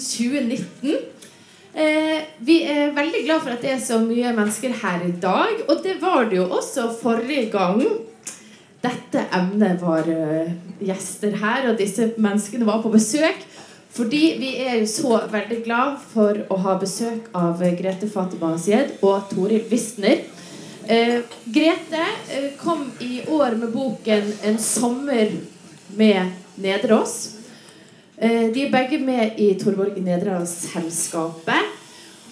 [0.00, 0.96] 2019.
[1.70, 5.66] Eh, vi er veldig glad for at det er så mye mennesker her i dag.
[5.68, 7.84] Og det var det jo også forrige gang
[8.80, 13.42] dette emnet var uh, gjester her, og disse menneskene var på besøk.
[13.90, 19.26] Fordi vi er så veldig glad for å ha besøk av Grete Fatima Sied og
[19.32, 20.22] Toril Wisner.
[20.86, 21.18] Eh,
[21.50, 25.34] Grete eh, kom i år med boken 'En sommer
[25.96, 27.39] med Nedreås'.
[28.20, 31.76] Eh, de er begge med i Torborg Nedreås-selskapet.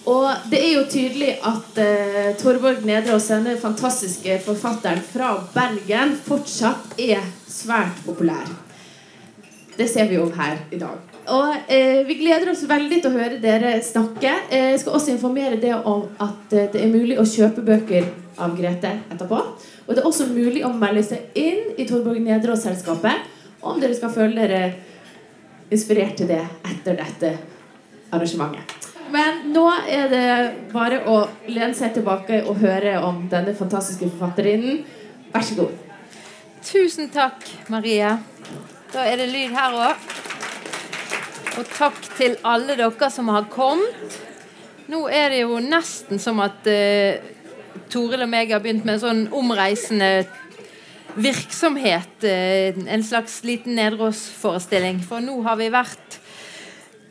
[0.09, 6.99] Og det er jo tydelig at eh, Torborg Nedreås, denne fantastiske forfatteren fra Bergen, fortsatt
[7.01, 8.51] er svært populær.
[9.79, 11.15] Det ser vi jo her i dag.
[11.33, 14.35] Og eh, Vi gleder oss veldig til å høre dere snakke.
[14.51, 18.53] Eh, jeg skal også informere deg om at det er mulig å kjøpe bøker av
[18.61, 19.41] Grete etterpå.
[19.87, 24.13] Og det er også mulig å melde seg inn i Torborg Nedreås-selskapet om dere skal
[24.13, 24.63] føle dere
[25.71, 27.33] inspirert til det etter dette
[28.13, 28.89] arrangementet.
[29.13, 30.29] Men nå er det
[30.73, 34.83] bare å lene seg tilbake og høre om denne fantastiske forfatterinnen.
[35.33, 35.77] Vær så god.
[36.65, 38.11] Tusen takk, Marie.
[38.93, 40.09] Da er det lyd her òg.
[41.59, 44.19] Og takk til alle dere som har kommet.
[44.89, 47.19] Nå er det jo nesten som at uh,
[47.93, 50.29] Toril og meg har begynt med en sånn omreisende
[51.15, 52.25] virksomhet.
[52.25, 55.01] Uh, en slags liten nedråsforestilling.
[55.07, 56.19] For nå har vi vært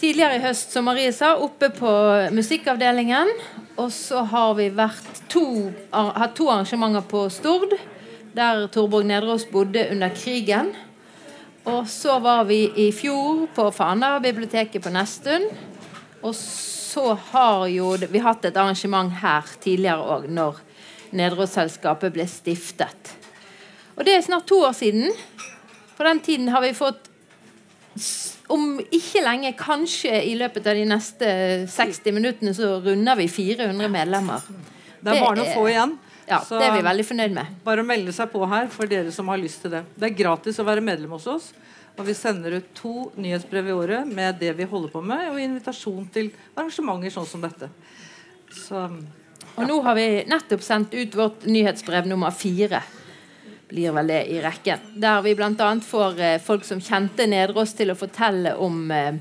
[0.02, 1.92] tidligere i høst, som Marie sa, oppe på
[2.36, 3.32] musikkavdelingen.
[3.78, 7.76] Og så har vi vært to, hatt to arrangementer på Stord,
[8.38, 10.74] der Torborg Nedreås bodde under krigen.
[11.68, 15.50] Og så var vi i fjor på Fana, biblioteket på Nesttun.
[16.24, 20.62] Og så har jo vi hatt et arrangement her tidligere òg, når
[21.18, 23.17] Nedreåsselskapet ble stiftet.
[23.98, 25.12] Og det er snart to år siden.
[25.98, 27.10] På den tiden har vi fått
[28.48, 31.30] om ikke lenge, kanskje i løpet av de neste
[31.74, 34.46] 60 minuttene, så runder vi 400 medlemmer.
[35.02, 35.98] Det er bare noen få igjen.
[36.28, 37.60] Ja, Så Det er vi veldig fornøyd med.
[37.64, 39.84] Bare å melde seg på her for dere som har lyst til det.
[39.96, 41.54] Det er gratis å være medlem hos oss.
[41.98, 45.40] Og vi sender ut to nyhetsbrev i året med det vi holder på med, og
[45.42, 47.72] invitasjon til arrangementer sånn som dette.
[48.54, 48.84] Så
[49.58, 52.84] Og nå har vi nettopp sendt ut vårt nyhetsbrev nummer fire.
[53.68, 54.84] Blir vel det i rekken.
[54.96, 55.72] Der vi bl.a.
[55.84, 59.18] får eh, folk som kjente Nedreås til å fortelle om eh,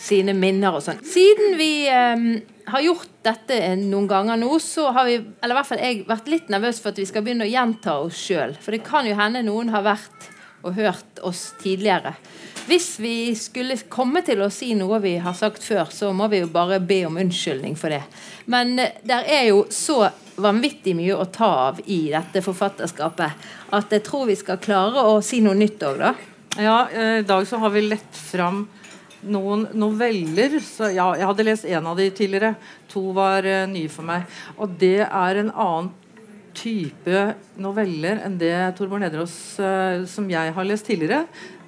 [0.00, 1.00] sine minner og sånn.
[1.06, 2.26] Siden vi eh,
[2.70, 6.28] har gjort dette noen ganger nå, så har vi, eller i hvert fall jeg, vært
[6.32, 8.54] litt nervøs for at vi skal begynne å gjenta oss sjøl.
[8.60, 10.28] For det kan jo hende noen har vært
[10.62, 12.14] og hørt oss tidligere.
[12.68, 16.42] Hvis vi skulle komme til å si noe vi har sagt før, så må vi
[16.42, 18.02] jo bare be om unnskyldning for det.
[18.50, 20.04] Men det er jo så
[20.40, 25.18] vanvittig mye å ta av i dette forfatterskapet at jeg tror vi skal klare å
[25.24, 26.12] si noe nytt òg, da.
[26.60, 28.64] ja, eh, i dag så har vi lett fram
[29.20, 30.58] noen noveller.
[30.64, 32.54] Så ja, jeg hadde lest en av de tidligere.
[32.92, 34.28] To var eh, nye for meg.
[34.58, 35.90] Og det er en annen
[36.56, 37.24] type
[37.60, 41.24] noveller enn det Torbjørn Nedreås uh, som jeg har lest tidligere.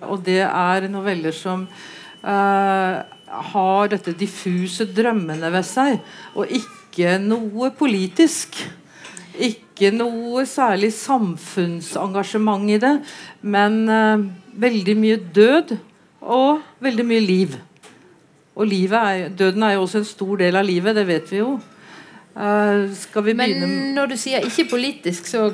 [0.08, 2.94] Og det er noveller som uh,
[3.52, 5.98] har dette diffuse drømmene ved seg,
[6.36, 8.58] og ikke noe politisk.
[9.32, 12.94] Ikke noe særlig samfunnsengasjement i det,
[13.40, 14.28] men uh,
[14.60, 15.76] veldig mye død
[16.22, 17.60] og veldig mye liv.
[18.52, 21.56] Og er, døden er jo også en stor del av livet, det vet vi jo.
[22.36, 25.52] Eh, skal vi begynne Men når du sier ikke politisk, så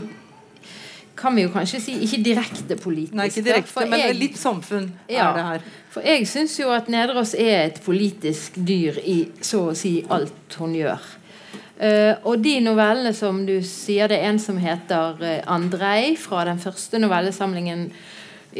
[1.18, 3.14] kan vi jo kanskje si ikke direkte politisk.
[3.18, 5.30] Nei, ikke direkte, men jeg- litt samfunn Ja.
[5.30, 5.60] er det her.
[5.90, 10.54] For jeg syns jo at Nedreås er et politisk dyr i så å si alt
[10.58, 11.00] hun gjør.
[11.80, 16.44] Uh, og de novellene som du sier det er en som heter uh, Andrej, fra
[16.44, 17.92] den første novellesamlingen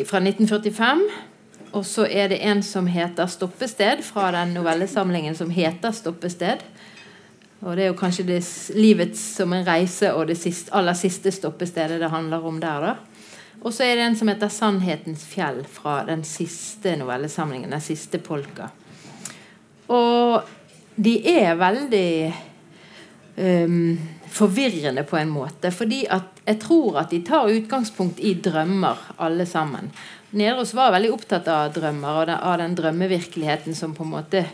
[0.06, 1.02] fra 1945.
[1.72, 6.62] Og så er det en som heter 'Stoppested', fra den novellesamlingen som heter 'Stoppested'.
[7.60, 8.40] Og det er jo kanskje det
[8.78, 12.96] livet som en reise og det siste, aller siste stoppestedet det handler om der, da.
[13.58, 17.70] Og så er det en som heter 'Sannhetens fjell', fra den siste novellesamlingen.
[17.70, 18.68] Den siste polka.
[19.88, 20.42] Og
[20.94, 22.34] de er veldig
[23.36, 25.70] um, forvirrende på en måte.
[25.70, 29.90] Fordi at jeg tror at de tar utgangspunkt i drømmer, alle sammen.
[30.30, 34.44] Nedros var veldig opptatt av drømmer og den, av den drømmevirkeligheten som på en måte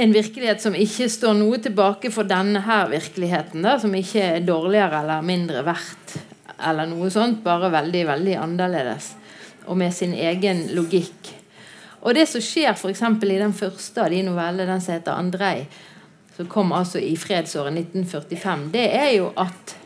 [0.00, 3.64] en virkelighet som ikke står noe tilbake for denne her virkeligheten.
[3.66, 6.14] Da, som ikke er dårligere eller mindre verdt
[6.68, 7.40] eller noe sånt.
[7.42, 9.10] Bare veldig, veldig annerledes.
[9.66, 11.32] Og med sin egen logikk.
[12.06, 13.02] Og det som skjer f.eks.
[13.02, 15.66] i den første av de novellene, den som heter 'Andrej',
[16.36, 19.76] som kom altså i fredsåret 1945, det er jo at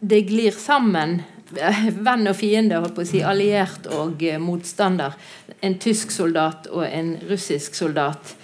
[0.00, 1.20] det glir sammen
[2.08, 5.12] venn og fiende, holdt på å si, alliert og motstander.
[5.60, 8.38] En tysk soldat og en russisk soldat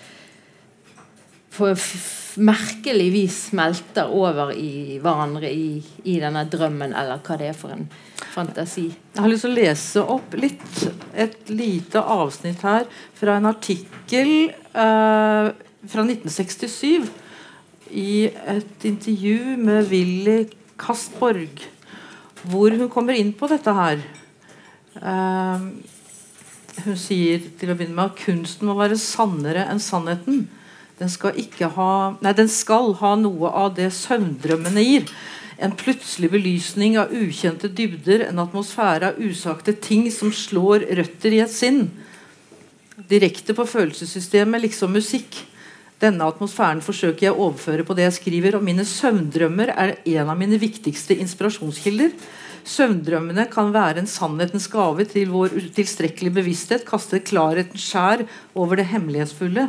[1.58, 1.72] på
[2.38, 7.74] merkelig vis smelter over i hverandre i, i denne drømmen, eller hva det er for
[7.74, 7.88] en
[8.32, 8.88] fantasi.
[9.14, 10.82] Jeg har lyst til å lese opp litt,
[11.18, 12.86] et lite avsnitt her
[13.18, 15.48] fra en artikkel eh,
[15.88, 17.08] fra 1967
[17.98, 20.38] i et intervju med Willy
[20.78, 21.62] Kastborg,
[22.48, 24.04] hvor hun kommer inn på dette her.
[24.98, 25.68] Eh,
[26.84, 30.46] hun sier til å begynne med at kunsten må være sannere enn sannheten.
[30.98, 31.36] Den skal,
[31.76, 31.90] ha,
[32.24, 35.12] nei, den skal ha noe av det søvndrømmene gir.
[35.58, 41.40] En plutselig belysning av ukjente dybder, en atmosfære av usagte ting som slår røtter i
[41.42, 41.88] et sinn.
[43.10, 45.40] Direkte på følelsessystemet, liksom musikk.
[46.02, 50.30] Denne atmosfæren forsøker jeg å overføre på det jeg skriver, og mine søvndrømmer er en
[50.30, 52.14] av mine viktigste inspirasjonskilder.
[52.68, 58.90] Søvndrømmene kan være en sannhetens gave til vår utilstrekkelige bevissthet, kaste klarhetens skjær over det
[58.92, 59.66] hemmelighetsfulle.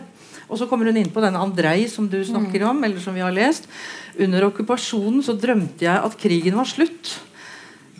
[0.49, 3.21] Og så kommer hun inn på denne Andrej som du snakker om, eller som vi
[3.21, 3.69] har lest.
[4.17, 7.13] Under okkupasjonen så drømte jeg at krigen var slutt.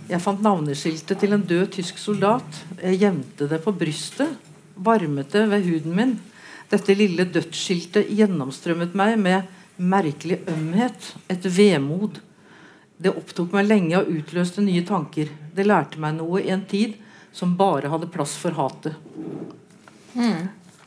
[0.10, 2.64] Jeg fant navneskiltet til en død tysk soldat.
[2.82, 4.34] Jeg gjemte det på brystet,
[4.74, 6.16] varmet det ved huden min.
[6.70, 12.18] Dette lille dødsskiltet gjennomstrømmet meg med merkelig ømhet, et vemod.
[13.00, 15.30] Det opptok meg lenge og utløste nye tanker.
[15.56, 16.98] Det lærte meg noe i en tid
[17.32, 18.98] som bare hadde plass for hatet.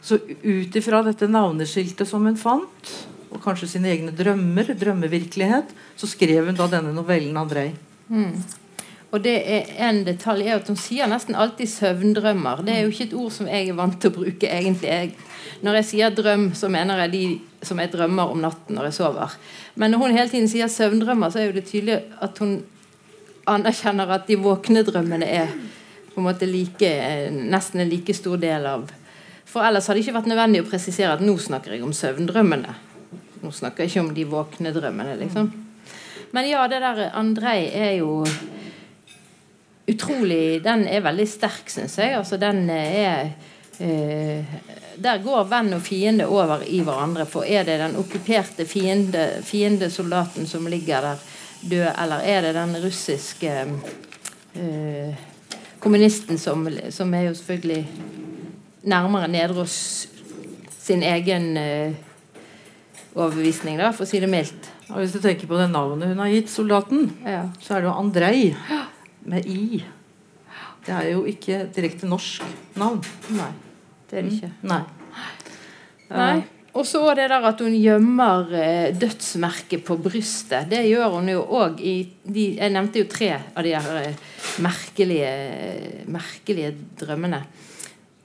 [0.03, 2.95] Så ut ifra dette navneskiltet som hun fant,
[3.33, 7.71] og kanskje sine egne drømmer, drømmevirkelighet, så skrev hun da denne novellen Andrej.
[9.13, 12.65] Og det er en detalj er at Hun sier nesten alltid 'søvndrømmer'.
[12.65, 14.49] Det er jo ikke et ord som jeg er vant til å bruke.
[14.49, 14.89] egentlig.
[14.89, 15.15] Jeg,
[15.63, 18.95] når jeg sier drøm, så mener jeg de som jeg drømmer om natten når jeg
[18.95, 19.37] sover.
[19.75, 22.63] Men når hun hele tiden sier 'søvndrømmer', så er jo det tydelig at hun
[23.47, 25.49] anerkjenner at de våkne drømmene er
[26.15, 28.91] på en måte like, nesten en like stor del av
[29.53, 32.73] For ellers hadde det ikke vært nødvendig å presisere at nå snakker jeg om søvndrømmene.
[33.43, 35.51] Nå snakker jeg ikke om de våkne drømmene, liksom.
[36.33, 38.23] Men ja, det der Andrej er jo
[39.93, 42.15] utrolig Den er veldig sterk, syns jeg.
[42.17, 43.35] Altså, den er
[43.83, 44.55] eh,
[44.97, 47.27] Der går venn og fiende over i hverandre.
[47.29, 51.29] For er det den okkuperte fiende, fiendesoldaten som ligger der
[51.63, 53.53] død, eller er det den russiske
[54.55, 55.21] eh,
[55.83, 57.85] kommunisten som, som er jo selvfølgelig
[58.89, 59.77] nærmere Nedros
[60.83, 61.95] sin egen eh,
[63.15, 64.71] overbevisning, da, for å si det mildt.
[64.93, 67.45] Og hvis du tenker på det navnet hun har gitt soldaten, Ja.
[67.63, 68.57] så er det jo Andrej
[69.25, 69.85] med i.
[70.83, 72.43] Det er jo ikke direkte norsk
[72.77, 72.99] navn.
[73.31, 73.53] Nei,
[74.11, 74.51] det er det ikke.
[74.67, 74.83] Nei.
[76.11, 76.43] Nei.
[76.73, 80.71] Og så det der at hun gjemmer eh, dødsmerket på brystet.
[80.71, 84.23] Det gjør hun jo òg i de, Jeg nevnte jo tre av de her eh,
[84.65, 85.33] merkelige,
[86.09, 87.43] merkelige drømmene.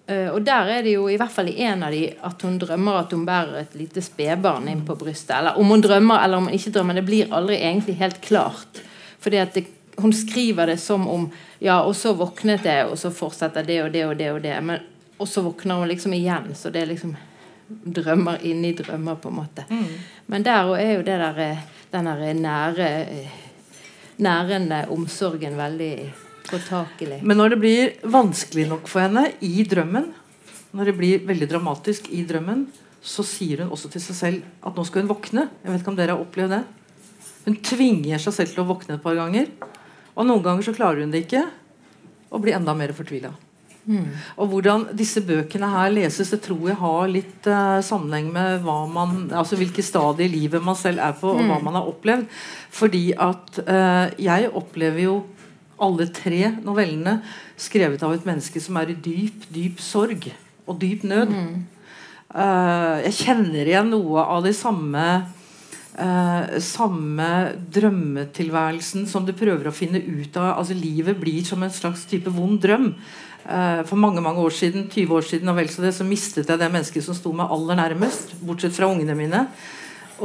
[0.07, 2.57] Eh, og der er det jo i hvert fall i en av de at hun
[2.61, 5.35] drømmer at hun bærer et lite spedbarn inn på brystet.
[5.39, 8.79] Eller om hun drømmer eller om hun ikke drømmer, det blir aldri egentlig helt klart.
[9.19, 9.65] Fordi at det,
[9.97, 13.87] hun skriver det som om Ja, og så våknet jeg, og så fortsetter det og
[13.91, 14.53] det og det og det.
[14.61, 14.83] Men,
[15.17, 16.51] og så våkner hun liksom igjen.
[16.55, 17.15] Så det er liksom
[17.67, 19.65] drømmer inni drømmer, på en måte.
[20.25, 23.33] Men der er jo det der, eh, den der nære eh,
[24.17, 26.13] nærende omsorgen veldig
[26.49, 27.21] påtakelig.
[27.23, 30.09] Men når det blir vanskelig nok for henne i drømmen,
[30.77, 32.67] når det blir veldig dramatisk i drømmen,
[33.07, 35.47] så sier hun også til seg selv at nå skal hun våkne.
[35.63, 36.63] Jeg vet ikke om dere har opplevd det.
[37.47, 39.51] Hun tvinger seg selv til å våkne et par ganger.
[40.17, 41.45] Og noen ganger så klarer hun det ikke,
[42.27, 43.31] og blir enda mer fortvila.
[44.35, 48.81] Og hvordan disse bøkene her leses, det tror jeg har litt uh, sammenheng med hva
[48.91, 52.27] man, altså hvilke stadier i livet man selv er på, og hva man har opplevd.
[52.75, 55.15] Fordi at uh, jeg opplever jo
[55.83, 57.19] alle tre novellene
[57.59, 60.29] skrevet av et menneske som er i dyp, dyp sorg
[60.67, 61.33] og dyp nød.
[62.27, 65.07] Eh, jeg kjenner igjen noe av de samme
[65.97, 67.29] uh, samme
[67.73, 70.57] drømmetilværelsen som du prøver å finne ut av.
[70.57, 72.91] Altså Livet blir som en slags type vond drøm.
[73.47, 76.49] Uh, for mange mange år siden 20 år siden og vel så det, så mistet
[76.49, 79.45] jeg det mennesket som sto meg aller nærmest, bortsett fra ungene mine.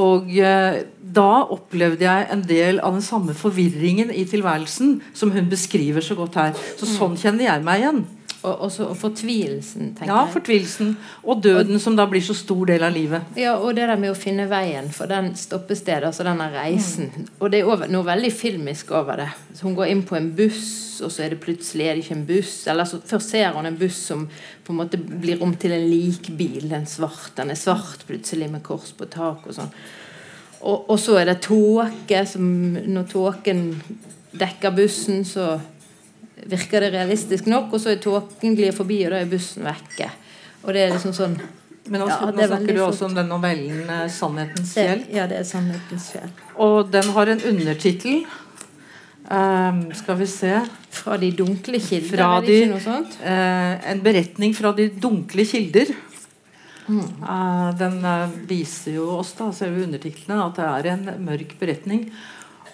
[0.00, 0.82] Og eh,
[1.12, 6.16] da opplevde jeg en del av den samme forvirringen i tilværelsen som hun beskriver så
[6.18, 6.56] godt her.
[6.78, 8.02] Så sånn kjenner jeg meg igjen.
[8.42, 10.10] Og, også, og fortvilelsen, tenker jeg.
[10.10, 10.96] Ja, fortvilelsen.
[11.22, 13.22] Og døden, som da blir så stor del av livet.
[13.38, 17.28] Ja, og det der med å finne veien for den stoppestedet, altså denne reisen.
[17.38, 19.28] Og det er over, noe veldig filmisk over det.
[19.54, 22.16] Så hun går inn på en buss, og så er det plutselig er det ikke
[22.18, 22.56] en buss.
[22.66, 24.26] Eller så Først ser hun en buss som
[24.66, 26.66] på en måte blir om til en likbil.
[26.74, 29.70] Den, svart, den er svart plutselig med kors på tak og sånn.
[30.62, 32.26] Og, og så er det tåke.
[32.26, 33.64] som- Når tåken
[34.34, 35.60] dekker bussen, så
[36.50, 40.08] virker det realistisk nok, og så er tåken glir forbi, og da er bussen vekke.
[40.62, 41.36] Og det er liksom sånn
[41.90, 45.02] Men nå, Ja, nå er snakker du også om den novellen eh, 'Sannhetens fjell'.
[45.10, 46.30] Ja, det er sannhetens fjell.
[46.62, 48.22] Og den har en undertittel.
[49.26, 53.18] Um, skal vi se Fra de dunkle kilder, Fra de- ikke noe sånt?
[53.22, 55.90] Uh, En beretning fra de dunkle kilder.
[56.88, 57.22] Mm.
[57.22, 62.10] Uh, den uh, viser jo oss da, selve undertitlene at det er en mørk beretning.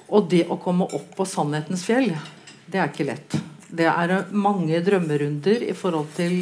[0.08, 2.10] Og det å komme opp på sannhetens fjell,
[2.66, 3.36] det er ikke lett.
[3.68, 6.40] Det er mange drømmerunder i forhold til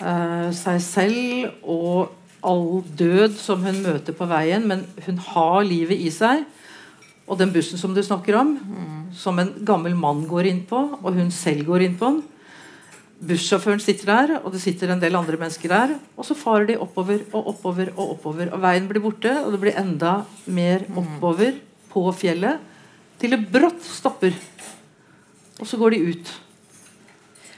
[0.00, 2.14] uh, seg selv og
[2.46, 6.44] all død som hun møter på veien, men hun har livet i seg.
[7.26, 8.54] Og den bussen som du snakker om,
[9.16, 12.22] som en gammel mann går inn på, og hun selv går inn på den.
[13.16, 15.94] Bussjåføren sitter der, og det sitter en del andre mennesker der.
[16.14, 18.52] Og så farer de oppover og oppover og oppover.
[18.52, 21.56] Og veien blir borte, og det blir enda mer oppover
[21.90, 22.60] på fjellet.
[23.16, 24.36] Til det brått stopper.
[25.56, 26.34] Og så går de ut.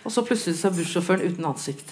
[0.09, 1.91] Og så plutselig så er bussjåføren uten ansikt.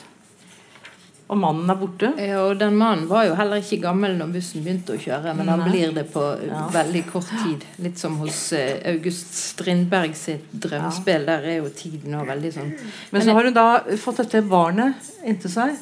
[1.27, 2.09] Og mannen er borte.
[2.23, 5.49] Ja, og den mannen var jo heller ikke gammel når bussen begynte å kjøre, men
[5.51, 6.61] han blir det på Ja.
[6.73, 7.65] veldig kort tid.
[7.83, 11.27] Litt som hos eh, August Strindberg sitt drømmespill.
[11.27, 12.71] Der er jo tiden òg veldig sånn
[13.13, 13.67] Men så har hun da
[13.99, 14.95] fått dette barnet
[15.27, 15.75] inntil seg.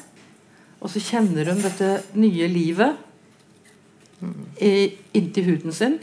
[0.81, 2.97] Og så kjenner hun dette nye livet
[4.59, 4.73] i,
[5.13, 5.99] inntil huden sin.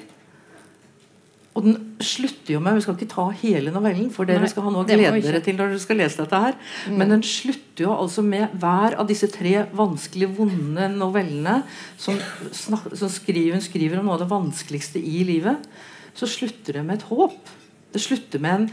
[1.52, 4.64] Og den slutter jo med Vi skal ikke ta hele novellen, for dere Nei, skal
[4.66, 6.56] ha noe å glede dere til når dere skal lese dette her.
[6.92, 11.60] Men den slutter jo altså med hver av disse tre vanskelig vonde novellene
[12.00, 12.16] som,
[12.56, 15.68] snak, som skriver, hun skriver om noe av det vanskeligste i livet.
[16.16, 17.54] Så slutter det med et håp.
[17.92, 18.72] Det slutter med en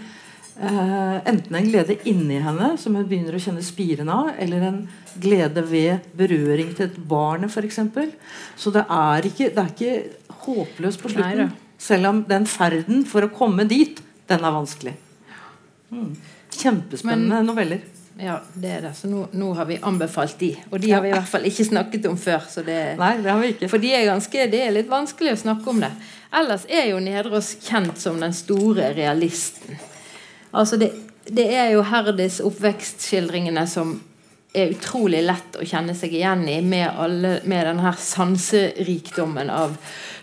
[0.59, 4.81] Uh, enten en glede inni henne, som hun begynner å kjenne spiren av, eller en
[5.24, 7.79] glede ved berøring til et barn, f.eks.
[8.59, 11.45] Så det er, ikke, det er ikke håpløst på slutten.
[11.45, 11.69] Neida.
[11.79, 14.98] Selv om den ferden for å komme dit, den er vanskelig.
[15.89, 16.12] Mm.
[16.59, 17.86] Kjempespennende noveller.
[18.19, 18.93] Ja, det er det.
[19.00, 20.51] Så nå, nå har vi anbefalt de.
[20.69, 22.43] Og de har vi i hvert fall ikke snakket om før.
[22.51, 23.69] Så det, Nei, det har vi ikke.
[23.71, 25.91] for de er ganske, det er litt vanskelig å snakke om det.
[26.36, 29.79] Ellers er jo Nedreås kjent som den store realisten.
[30.51, 30.91] Altså det,
[31.31, 33.95] det er jo Herdis oppvekstskildringene som
[34.53, 39.75] er utrolig lett å kjenne seg igjen i, med, alle, med denne her sanserikdommen av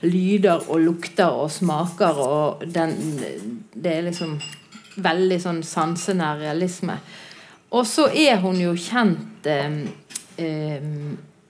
[0.02, 2.18] lyder og lukter og smaker.
[2.18, 2.97] og den,
[3.73, 4.38] Det er liksom
[4.97, 6.99] veldig sånn sansenær realisme.
[7.71, 9.80] Og så er hun jo kjent eh,
[10.42, 10.90] eh,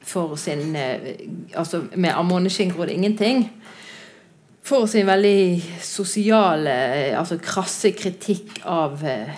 [0.07, 1.13] for sin eh,
[1.55, 3.49] Altså med 'Amoneskinn gror det ingenting'
[4.67, 6.73] for sin veldig sosiale,
[7.15, 9.29] altså krasse kritikk av, eh,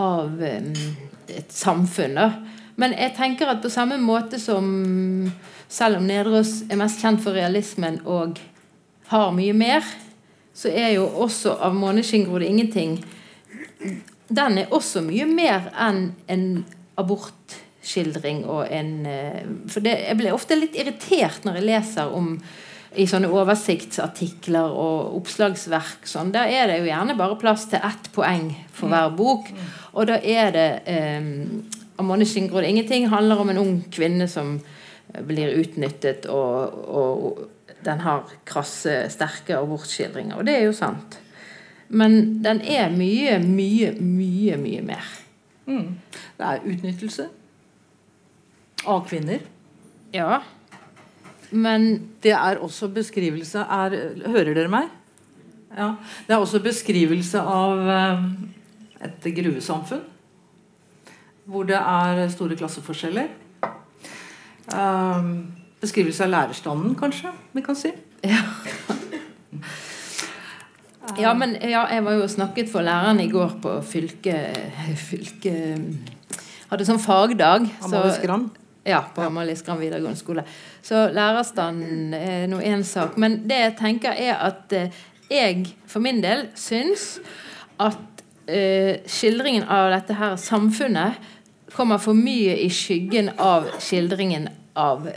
[0.00, 0.62] av eh,
[1.30, 2.16] et samfunn.
[2.18, 2.30] Da.
[2.78, 4.68] Men jeg tenker at på samme måte som
[5.68, 8.38] selv om Nedreås er mest kjent for realismen og
[9.10, 9.84] har mye mer,
[10.54, 13.04] så er jo også av 'Måneskinn gror det ingenting'
[14.28, 16.64] Den er også mye mer enn en
[16.98, 22.34] abortskildring og en eh, For det, jeg blir ofte litt irritert når jeg leser om
[22.96, 28.08] i sånne oversiktsartikler og oppslagsverk sånn, Der er det jo gjerne bare plass til ett
[28.14, 29.50] poeng for hver bok.
[29.92, 31.28] Og da er det eh,
[31.98, 34.58] Amone Skingrod ingenting handler om en ung kvinne som
[35.28, 37.48] blir utnyttet, og, og
[37.84, 40.36] den har krasse, sterke abortskildringer.
[40.36, 41.18] Og det er jo sant.
[41.88, 45.08] Men den er mye, mye, mye, mye mer.
[45.68, 45.96] Mm.
[46.38, 47.28] Det er utnyttelse
[48.88, 49.42] av kvinner.
[50.14, 50.42] Ja.
[51.50, 54.88] Men Det er også beskrivelse er, Hører dere meg?
[55.76, 55.94] Ja.
[56.26, 58.22] Det er også beskrivelse av eh,
[59.08, 60.02] et gruvesamfunn.
[61.48, 63.28] Hvor det er store klasseforskjeller.
[64.68, 65.46] Um,
[65.80, 67.92] beskrivelse av lærerstanden, kanskje, vi kan si.
[68.24, 68.42] Ja.
[71.16, 74.36] Ja, men ja, jeg var jo og snakket for læreren i går på fylke...
[75.08, 75.54] fylke
[76.68, 77.64] hadde sånn fagdag.
[77.84, 78.48] Amalie Skram.
[78.88, 80.44] Ja, på Amalie videregående skole.
[80.82, 83.18] Så lærerstanden er nå én sak.
[83.18, 84.94] Men det jeg tenker, er at eh,
[85.30, 87.18] jeg for min del syns
[87.78, 91.18] at eh, skildringen av dette her samfunnet
[91.74, 95.10] kommer for mye i skyggen av skildringen av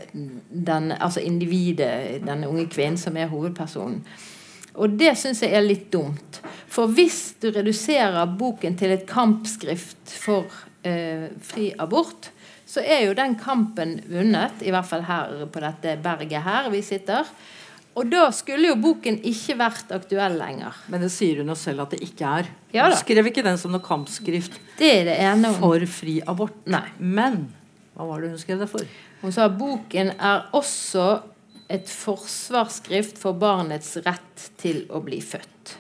[0.50, 4.02] den, altså individet, den unge kvinnen som er hovedpersonen.
[4.76, 6.42] Og det syns jeg er litt dumt.
[6.72, 10.48] For hvis du reduserer boken til et kampskrift for
[10.84, 12.32] eh, fri abort,
[12.72, 16.80] så er jo den kampen vunnet, i hvert fall her på dette berget her vi
[16.86, 17.28] sitter.
[18.00, 20.78] Og da skulle jo boken ikke vært aktuell lenger.
[20.88, 22.52] Men det sier hun jo selv at det ikke er.
[22.72, 26.56] Ja hun skrev ikke den som noe kampskrift Det det ene for fri abort.
[26.72, 26.86] Nei.
[27.04, 27.50] Men
[27.98, 28.88] hva var det hun skrev det for?
[29.22, 31.10] Hun sa boken er også
[31.72, 35.76] et forsvarsskrift for barnets rett til å bli født.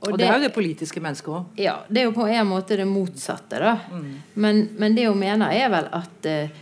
[0.00, 1.46] Og, det, det, er jo det politiske mennesket òg.
[1.58, 3.74] Ja, det er jo på en måte det motsatte, da.
[3.90, 4.10] Mm.
[4.38, 6.60] Men, men, det hun mener, er vel at eh,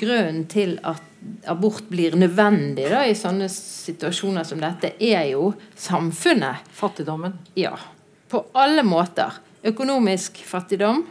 [0.00, 1.04] grunnen til at
[1.50, 6.64] abort blir nødvendig da, i sånne situasjoner som dette, er jo samfunnet.
[6.72, 7.36] Fattigdommen.
[7.58, 7.74] Ja.
[8.32, 9.42] På alle måter.
[9.68, 11.04] Økonomisk fattigdom.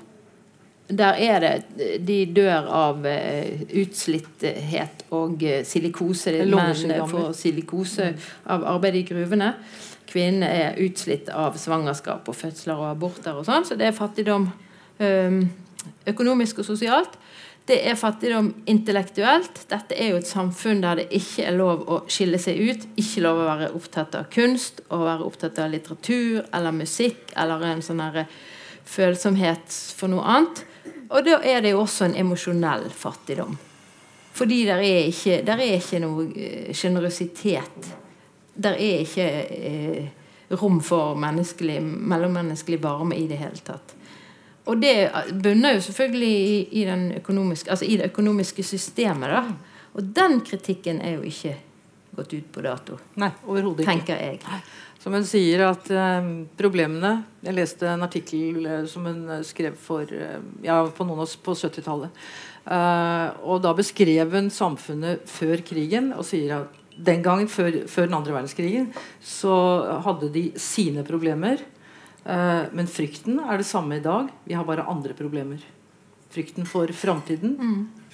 [0.87, 6.31] Der er det De dør av uh, utslitthet og uh, silikose.
[6.47, 8.13] Menn får silikose
[8.47, 9.51] av arbeid i gruvene
[10.07, 14.49] kvinnene er utslitt av svangerskap og fødsler og aborter og sånn, så det er fattigdom
[16.07, 17.17] økonomisk og sosialt.
[17.67, 19.65] Det er fattigdom intellektuelt.
[19.67, 22.85] Dette er jo et samfunn der det ikke er lov å skille seg ut.
[22.95, 27.65] Ikke lov å være opptatt av kunst, å være opptatt av litteratur eller musikk eller
[27.67, 28.05] en sånn
[28.87, 30.63] følsomhet for noe annet.
[31.11, 33.59] Og da er det jo også en emosjonell fattigdom.
[34.37, 37.87] Fordi der er ikke, der er ikke noe eh, sjenerøsitet
[38.57, 40.07] der er ikke eh,
[40.57, 43.93] rom for mellommenneskelig varme i det hele tatt.
[44.67, 44.95] Og det
[45.43, 49.29] bunner jo selvfølgelig i, i, altså i, det økonomiske systemet.
[49.29, 49.43] da.
[49.93, 51.55] Og den kritikken er jo ikke
[52.17, 52.97] gått ut på dato.
[53.21, 53.93] Nei, overhodet ikke.
[53.93, 54.61] Tenker jeg.
[54.99, 57.11] Som hun sier at eh, problemene
[57.45, 61.37] Jeg leste en artikkel eh, som hun skrev for eh, ja, på noen av oss
[61.39, 62.27] på 70-tallet.
[63.47, 68.17] og da beskrev hun samfunnet før krigen og sier at den gangen, før, før, den
[68.17, 68.89] andre verdenskrigen,
[69.21, 69.53] så
[70.05, 71.61] hadde de sine problemer.
[72.25, 74.31] Eh, men frykten er det samme i dag.
[74.47, 75.61] Vi har bare andre problemer.
[76.33, 77.55] Frykten for framtiden.
[77.59, 78.07] Mm.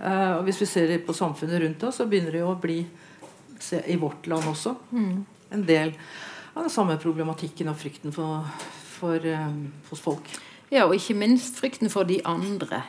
[0.00, 2.80] Eh, og hvis vi ser på samfunnet rundt oss, så begynner det jo å bli
[3.60, 5.16] se, i vårt land også mm.
[5.56, 5.92] en del
[6.54, 8.48] av den samme problematikken og frykten for,
[8.96, 9.52] for, eh,
[9.90, 10.32] hos folk.
[10.70, 12.84] Ja, og ikke minst frykten for de andre.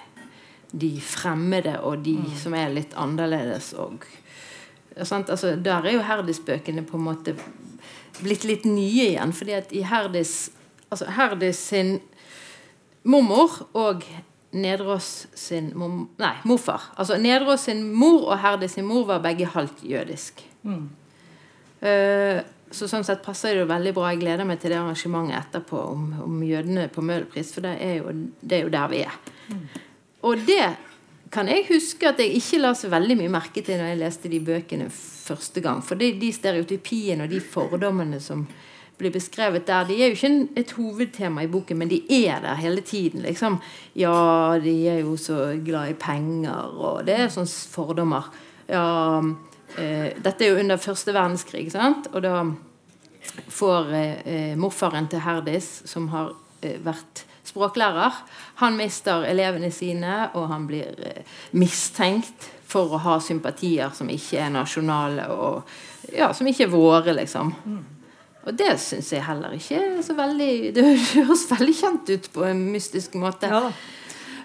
[0.72, 2.34] De fremmede og de mm.
[2.39, 3.74] som er litt annerledes.
[3.75, 4.05] og
[5.01, 7.36] Altså, der er jo Herdis-bøkene på en måte
[8.22, 9.34] blitt litt nye igjen.
[9.34, 10.52] fordi at i Herdis
[10.91, 11.99] altså Herdis sin
[13.04, 14.06] mormor og
[14.52, 16.91] Nedrås sin mor, Nei, morfar.
[16.99, 20.43] Altså Nedrås sin mor og Herdis sin mor var begge halvt jødisk.
[20.63, 20.89] Mm.
[21.82, 24.12] Uh, så sånn sett passer det jo veldig bra.
[24.12, 27.97] Jeg gleder meg til det arrangementet etterpå om, om jødene på Møhlenpris, for det er,
[27.99, 29.17] jo, det er, jo, der vi er.
[29.52, 29.65] Mm.
[30.30, 30.62] Og det
[31.32, 34.32] kan jeg huske at jeg ikke la så veldig mye merke til når jeg leste
[34.32, 35.80] de bøkene første gang.
[35.86, 38.44] For de, de stereotypiene og de fordommene som
[39.02, 42.60] blir beskrevet der, de er jo ikke et hovedtema i boken, men de er der
[42.60, 43.24] hele tiden.
[43.26, 43.58] liksom.
[43.98, 48.30] Ja, de er jo så glad i penger, og det er sånne fordommer.
[48.70, 49.22] Ja,
[49.78, 52.12] eh, dette er jo under første verdenskrig, sant?
[52.13, 52.44] og da
[53.50, 58.17] får eh, morfaren til Herdis, som har eh, vært språklærer.
[58.63, 61.23] Han mister elevene sine, og han blir eh,
[61.57, 67.15] mistenkt for å ha sympatier som ikke er nasjonale, og ja, som ikke er våre,
[67.17, 67.51] liksom.
[68.41, 72.47] Og det syns jeg heller ikke er så veldig Det høres veldig kjent ut på
[72.47, 73.51] en mystisk måte.
[73.51, 73.67] Ja,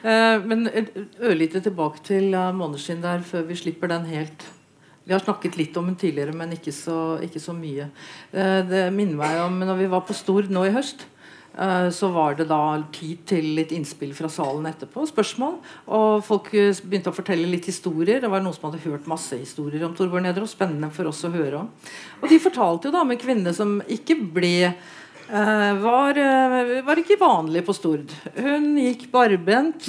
[0.03, 0.69] eh, men
[1.23, 4.51] ørlite tilbake til måneskinn der, før vi slipper den helt.
[5.07, 7.87] Vi har snakket litt om den tidligere, men ikke så, ikke så mye.
[8.35, 11.07] Eh, det minner meg om når vi var på Stord nå i høst.
[11.59, 12.61] Eh, så var det da
[12.93, 15.07] tid til litt innspill fra salen etterpå.
[15.09, 15.57] Spørsmål.
[15.97, 18.21] Og folk eh, begynte å fortelle litt historier.
[18.21, 20.45] Det var noen som hadde hørt masse historier om Torbjørn Nedre.
[20.45, 21.73] Og spennende for oss å høre om.
[22.21, 26.21] Og de fortalte jo da om en kvinne som ikke ble uh, var,
[26.85, 28.13] var, ikke vanlig på Stord.
[28.37, 29.89] Hun gikk barbent.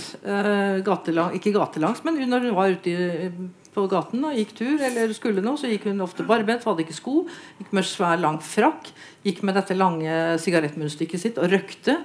[0.87, 3.31] Gatelang, ikke gatelangs, men når hun var ute i,
[3.77, 6.97] på gaten og gikk tur eller skulle noe, så gikk hun ofte barbent, hadde ikke
[6.97, 7.21] sko.
[7.59, 8.89] Gikk med svær, lang frakk.
[9.27, 11.99] Gikk med dette lange sigarettmunnstykket sitt og røkte.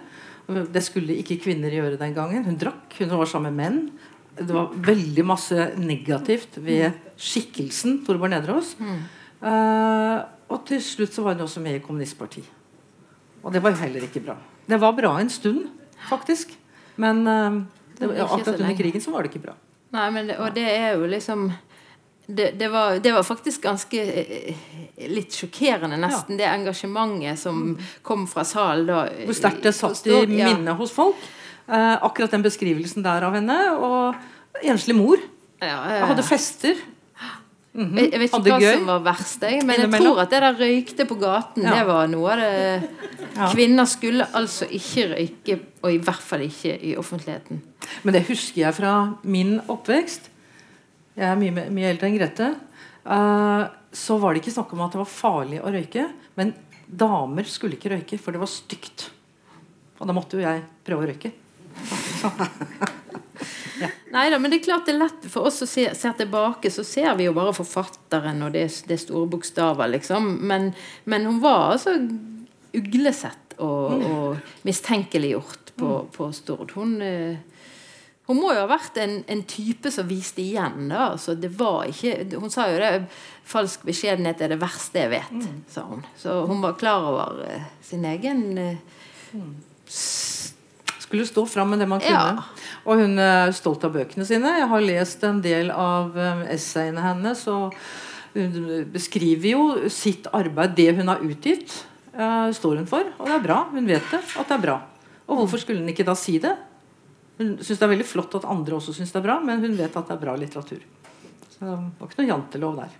[0.46, 2.44] Det skulle ikke kvinner gjøre den gangen.
[2.44, 4.12] Hun drakk, hun var sammen med menn.
[4.36, 8.74] Det var veldig masse negativt ved skikkelsen Torbjørn Nedreås.
[8.80, 9.02] Mm.
[9.42, 10.18] Uh,
[10.52, 12.48] og til slutt så var hun også med i kommunistpartiet.
[13.42, 14.36] Og det var jo heller ikke bra.
[14.68, 15.66] Det var bra en stund,
[16.08, 16.54] faktisk.
[17.02, 17.62] Men uh,
[17.98, 19.56] det, akkurat under krigen så var det ikke bra.
[19.92, 21.50] Nei, men det, og det er jo liksom
[22.26, 24.60] det, det, var, det, var, faktisk ganske eh,
[25.10, 26.44] litt sjokkerende, nesten, ja.
[26.44, 27.74] det engasjementet som
[28.06, 29.02] kom fra salen da.
[29.26, 30.76] Hvor sterkt det satt i minnet ja.
[30.78, 31.18] hos folk.
[31.66, 33.58] Eh, akkurat den beskrivelsen der av henne.
[33.74, 35.20] Og enslig mor.
[35.62, 36.80] Ja, jeg hadde fester.
[37.74, 38.10] Mm -hmm.
[38.12, 38.74] Jeg vet ikke hva gøy.
[38.74, 42.06] som var verst, jeg, men jeg tror at det der røykte på gaten, det var
[42.06, 42.88] noe av det
[43.54, 47.62] Kvinner skulle altså ikke røyke, og i hvert fall ikke i offentligheten.
[48.02, 50.28] Men det husker jeg fra min oppvekst.
[51.16, 52.54] Jeg er mye, mye eldre enn Grete.
[53.06, 56.06] Uh, så var det ikke snakk om at det var farlig å røyke.
[56.36, 56.54] Men
[56.86, 59.10] damer skulle ikke røyke, for det var stygt.
[59.98, 61.32] Og da måtte jo jeg prøve å røyke.
[63.82, 63.92] Ja.
[64.14, 66.70] Nei da, men det er klart det er lett for oss å se, se tilbake,
[66.72, 70.34] så ser vi jo bare forfatteren, og det, det er store bokstaver, liksom.
[70.48, 70.72] Men,
[71.04, 71.98] men hun var altså
[72.72, 76.72] uglesett sett og, og mistenkeliggjort på, på Stord.
[76.74, 77.36] Hun, eh,
[78.26, 80.88] hun må jo ha vært en, en type som viste igjen.
[80.88, 83.06] da, altså det var ikke, Hun sa jo det
[83.44, 85.48] falsk beskjedenhet er det verste jeg vet.
[85.68, 86.04] sa hun.
[86.16, 88.76] Så hun var klar over eh, sin egen eh,
[90.98, 92.12] Skulle stå fram med det man kunne.
[92.12, 92.44] Ja.
[92.82, 94.56] Og hun er stolt av bøkene sine.
[94.58, 97.44] Jeg har lest en del av um, essayene hennes.
[97.52, 97.76] Og
[98.34, 101.76] hun beskriver jo sitt arbeid, det hun har utgitt,
[102.16, 103.12] uh, står hun for.
[103.18, 103.60] Og det er bra.
[103.70, 104.80] Hun vet det, at det er bra.
[105.28, 106.56] Og hvorfor skulle hun ikke da si det?
[107.38, 109.78] Hun syns det er veldig flott at andre også syns det er bra, men hun
[109.78, 110.82] vet at det er bra litteratur.
[111.54, 112.98] Så det var ikke noe jantelov der.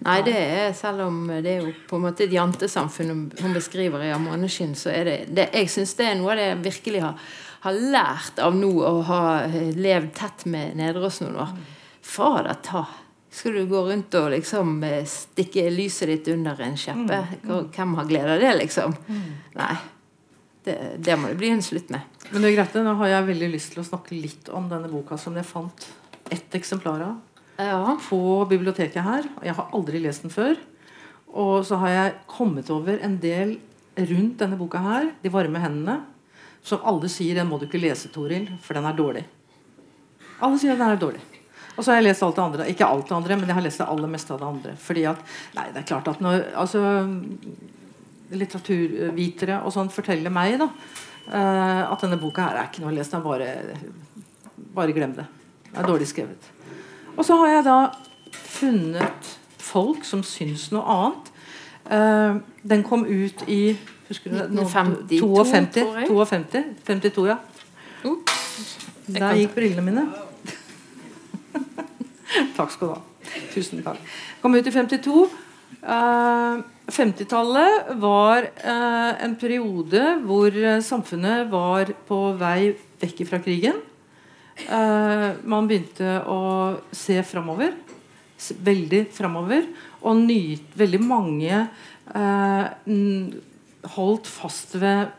[0.00, 4.00] Nei, det er selv om det er jo på en måte et jantesamfunn hun, beskriver
[4.00, 6.64] i 'Av måneskinn', så er det, det Jeg syns det er noe av det jeg
[6.64, 7.18] virkelig har,
[7.60, 11.54] har lært av nå å ha eh, levd tett med Nedreås noen år.
[12.00, 12.86] Fader ta!
[13.30, 17.20] Skal du gå rundt og liksom eh, stikke lyset ditt under en kjeppe?
[17.44, 18.96] Hvem har glede av det, liksom?
[19.60, 19.74] Nei.
[20.64, 22.18] Det, det må det bli en slutt med.
[22.30, 25.16] Men er greit, nå har jeg veldig lyst til å snakke litt om denne boka
[25.20, 25.86] som jeg fant
[26.30, 27.18] ett eksemplar av.
[27.60, 27.98] Ja.
[28.08, 28.18] på
[28.48, 29.26] biblioteket her.
[29.44, 30.56] Jeg har aldri lest den før.
[31.30, 33.58] Og så har jeg kommet over en del
[34.00, 36.00] rundt denne boka her, 'De varme hendene',
[36.62, 39.24] som alle sier 'den må du ikke lese, Toril, for den er dårlig'.
[40.40, 41.20] Alle sier den er dårlig.
[41.76, 42.68] Og så har jeg lest alt det andre.
[42.68, 44.72] Ikke alt det andre, men jeg har lest det aller meste av det andre.
[44.76, 45.20] Fordi at,
[45.56, 46.80] nei, det er klart at når altså,
[48.30, 52.94] Litteraturvitere og sånn forteller meg da eh, at denne boka her er ikke noe å
[52.94, 53.10] lese.
[53.16, 53.48] den Bare,
[54.76, 55.24] bare glem det.
[55.70, 56.50] Det er dårlig skrevet.
[57.16, 57.78] Og så har jeg da
[58.36, 61.32] funnet folk som syns noe annet.
[61.90, 62.38] Eh,
[62.70, 63.76] den kom ut i
[64.10, 64.48] husker du, det?
[64.50, 66.08] 1952, 52, tror jeg.
[66.10, 67.38] 52, 52, ja.
[69.10, 70.04] Der gikk brillene mine.
[72.58, 73.00] takk skal du ha.
[73.54, 74.00] Tusen takk.
[74.42, 75.24] Kom ut i 52.
[75.80, 83.78] Uh, 50-tallet var uh, en periode hvor eh, samfunnet var på vei vekk fra krigen.
[84.66, 86.40] Uh, man begynte å
[86.92, 87.76] se framover.
[88.66, 89.70] Veldig framover.
[90.00, 91.62] Og ny, veldig mange
[93.96, 95.10] holdt fast ved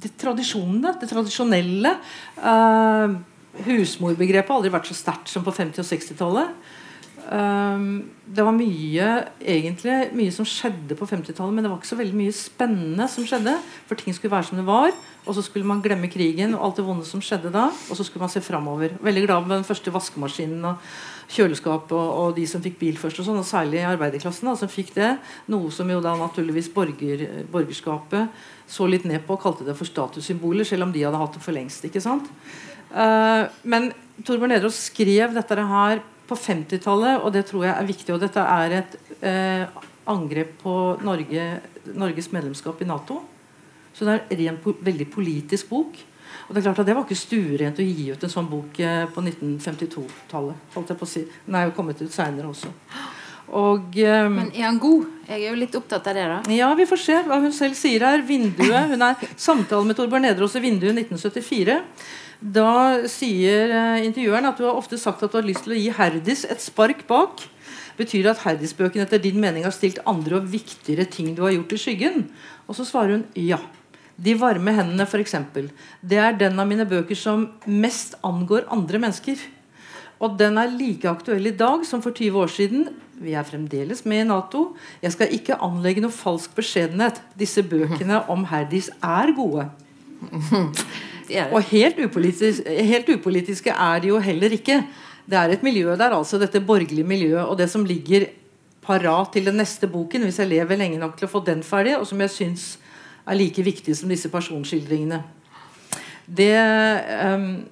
[0.00, 1.96] det tradisjonene, det tradisjonelle.
[2.40, 3.20] Uh,
[3.66, 6.54] husmorbegrepet har aldri vært så sterkt som på 50- og 60-tallet.
[7.30, 11.98] Um, det var mye egentlig mye som skjedde på 50-tallet, men det var ikke så
[12.00, 13.54] veldig mye spennende som skjedde.
[13.90, 14.94] For ting skulle være som det var,
[15.26, 17.68] og så skulle man glemme krigen og alt det vonde som skjedde da.
[17.90, 18.96] Og så skulle man se framover.
[19.04, 20.90] Veldig glad med den første vaskemaskinen og
[21.30, 24.70] kjøleskapet og, og de som fikk bil først, og sånn, og særlig arbeiderklassen da, som
[24.70, 25.10] fikk det.
[25.52, 29.88] Noe som jo da naturligvis borger, borgerskapet så litt ned på og kalte det for
[29.88, 31.86] statussymboler, selv om de hadde hatt det for lengst.
[31.86, 32.30] ikke sant?
[32.90, 33.92] Uh, men
[34.26, 38.14] Torbjørn Nedreås skrev dette her på 50-tallet, og det tror jeg er viktig.
[38.14, 41.48] Og dette er et uh, angrep på Norge,
[41.94, 43.22] Norges medlemskap i Nato.
[43.94, 45.98] Så det er en ren veldig politisk bok.
[46.50, 48.78] Og Det er klart at det var ikke stuerent å gi ut en sånn bok
[48.82, 50.64] eh, på 1952-tallet.
[50.74, 51.22] holdt jeg på å si.
[51.46, 52.72] Den er jo kommet ut seinere også.
[53.54, 55.06] Og um, Men er han god?
[55.28, 56.40] Jeg er jo litt opptatt av det, da.
[56.54, 58.26] ja, vi får se hva hun selv sier her.
[58.26, 61.78] Vinduet, Hun er samtale med Torbjørn Nedreås i Vinduet 1974.
[62.58, 62.74] Da
[63.10, 65.90] sier uh, intervjueren at du har ofte sagt at du har lyst til å gi
[66.02, 67.46] Herdis et spark bak.
[68.00, 71.54] Betyr det at Herdis-bøkene etter din mening har stilt andre og viktigere ting du har
[71.54, 72.24] gjort i skyggen?
[72.66, 73.62] Og så svarer hun ja.
[74.20, 75.36] De varme hendene, f.eks.
[76.04, 79.40] Det er den av mine bøker som mest angår andre mennesker.
[80.20, 82.88] Og den er like aktuell i dag som for 20 år siden.
[83.20, 84.74] Vi er fremdeles med i Nato.
[85.00, 87.22] Jeg skal ikke anlegge noe falsk beskjedenhet.
[87.40, 89.70] Disse bøkene om Herdis er gode.
[91.54, 94.80] Og helt, upolitisk, helt upolitiske er de jo heller ikke.
[95.30, 98.26] Det er et miljø der, altså dette borgerlige miljøet, og det som ligger
[98.82, 101.94] parat til den neste boken, hvis jeg lever lenge nok til å få den ferdig,
[102.00, 102.64] og som jeg syns
[103.26, 105.22] er like viktig som disse personskildringene.
[106.30, 107.66] Det, ehm,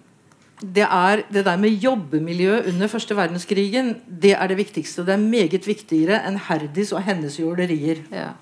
[0.60, 3.96] det er det der med jobbemiljø under første verdenskrigen.
[4.22, 5.06] Det er det viktigste.
[5.06, 8.02] Det er meget viktigere enn Herdis og hennes jålerier.
[8.12, 8.32] Ja.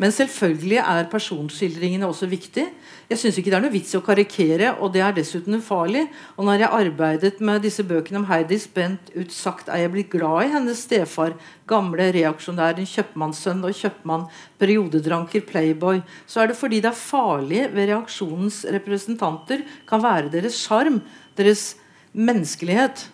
[0.00, 2.62] Men selvfølgelig er personskildringene også viktig.
[3.10, 6.06] Jeg syns ikke det er noe vits i å karikere, og det er dessuten ufarlig.
[6.38, 10.08] Og når jeg arbeidet med disse bøkene om Heidi Spent ut sagt er jeg blitt
[10.14, 11.36] glad i hennes stefar,
[11.68, 14.24] gamle reaksjonæren, kjøpmannssønn og kjøpmann,
[14.62, 20.56] periodedranker, playboy, så er det fordi det er farlig ved reaksjonens representanter kan være deres
[20.64, 21.02] sjarm,
[21.36, 21.74] deres
[22.16, 23.04] menneskelighet.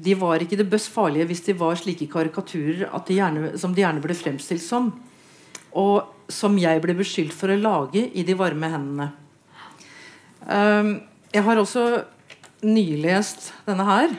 [0.00, 3.76] De var ikke det best farlige hvis de var slike karikaturer at de gjerne, som
[3.76, 4.94] de gjerne ble fremstilt som
[5.78, 9.10] og som jeg ble beskyldt for å lage i De varme hendene.
[10.42, 11.00] Um,
[11.32, 11.86] jeg har også
[12.62, 14.14] nylest denne her.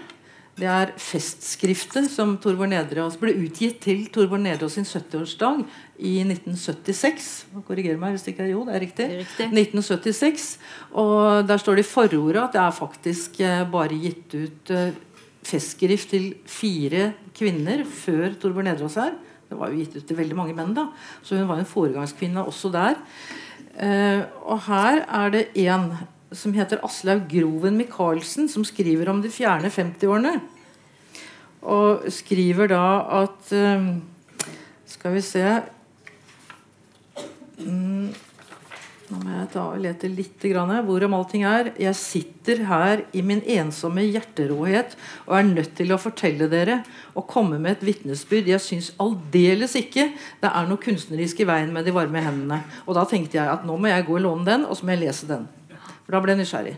[0.54, 5.64] Det er festskriftet som Torbjørn Nedreås ble utgitt til Torbjørn Nedreås sin 70-årsdag
[5.98, 7.30] i 1976.
[7.66, 9.08] Korriger meg hvis det ikke er jo, det er riktig.
[9.10, 9.48] Det er riktig.
[9.50, 10.46] 1976.
[11.02, 14.94] Og der står det i forordet at det er faktisk eh, bare gitt ut eh,
[15.44, 19.18] festskrift til fire kvinner før Torbjørn Nedreås her.
[19.54, 20.88] Det var jo gitt ut til veldig mange menn, da.
[21.22, 22.98] Så hun var en foregangskvinne også der.
[23.78, 25.92] Eh, og her er det en
[26.34, 30.40] som heter Aslaug Groven Michaelsen, som skriver om de fjerne 50-årene.
[31.70, 32.86] Og skriver da
[33.22, 33.94] at eh,
[34.90, 35.46] Skal vi se
[37.62, 38.10] mm,
[39.12, 41.74] Nå må jeg ta og lete litt grann hvorom allting er.
[41.82, 46.80] Jeg sitter her i min ensomme hjerteråhet og er nødt til å fortelle dere
[47.12, 48.48] og komme med et vitnesbyrd.
[48.54, 50.08] Jeg syns aldeles ikke
[50.40, 52.62] det er noe kunstnerisk i veien med de varme hendene.
[52.88, 54.96] Og da tenkte jeg at nå må jeg gå og låne den, og så må
[54.96, 55.50] jeg lese den.
[56.06, 56.78] For da ble jeg nysgjerrig.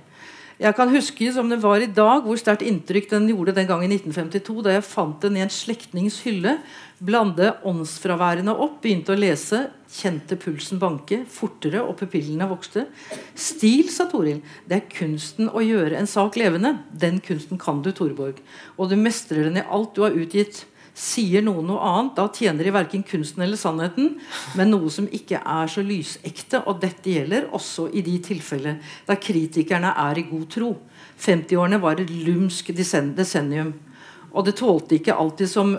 [0.55, 3.81] Jeg kan huske som det var i dag, hvor sterkt inntrykk den gjorde den gang
[3.83, 6.53] i 1952, da jeg fant den i en slektnings hylle,
[7.03, 12.85] blande åndsfraværende opp, begynte å lese, kjente pulsen banke, fortere, og pupillene vokste.
[13.35, 16.77] Stil, sa Toril, det er kunsten å gjøre en sak levende.
[16.95, 18.39] Den kunsten kan du, Torborg.
[18.79, 20.63] Og du mestrer den i alt du har utgitt.
[20.95, 24.13] Sier noen noe annet, da tjener de verken kunsten eller sannheten,
[24.55, 26.62] men noe som ikke er så lysekte.
[26.71, 28.77] Og dette gjelder også i de tilfeller
[29.08, 30.71] der kritikerne er i god tro.
[31.19, 33.73] 50-årene var et lumsk desennium.
[34.31, 35.75] Og det tålte ikke alltid som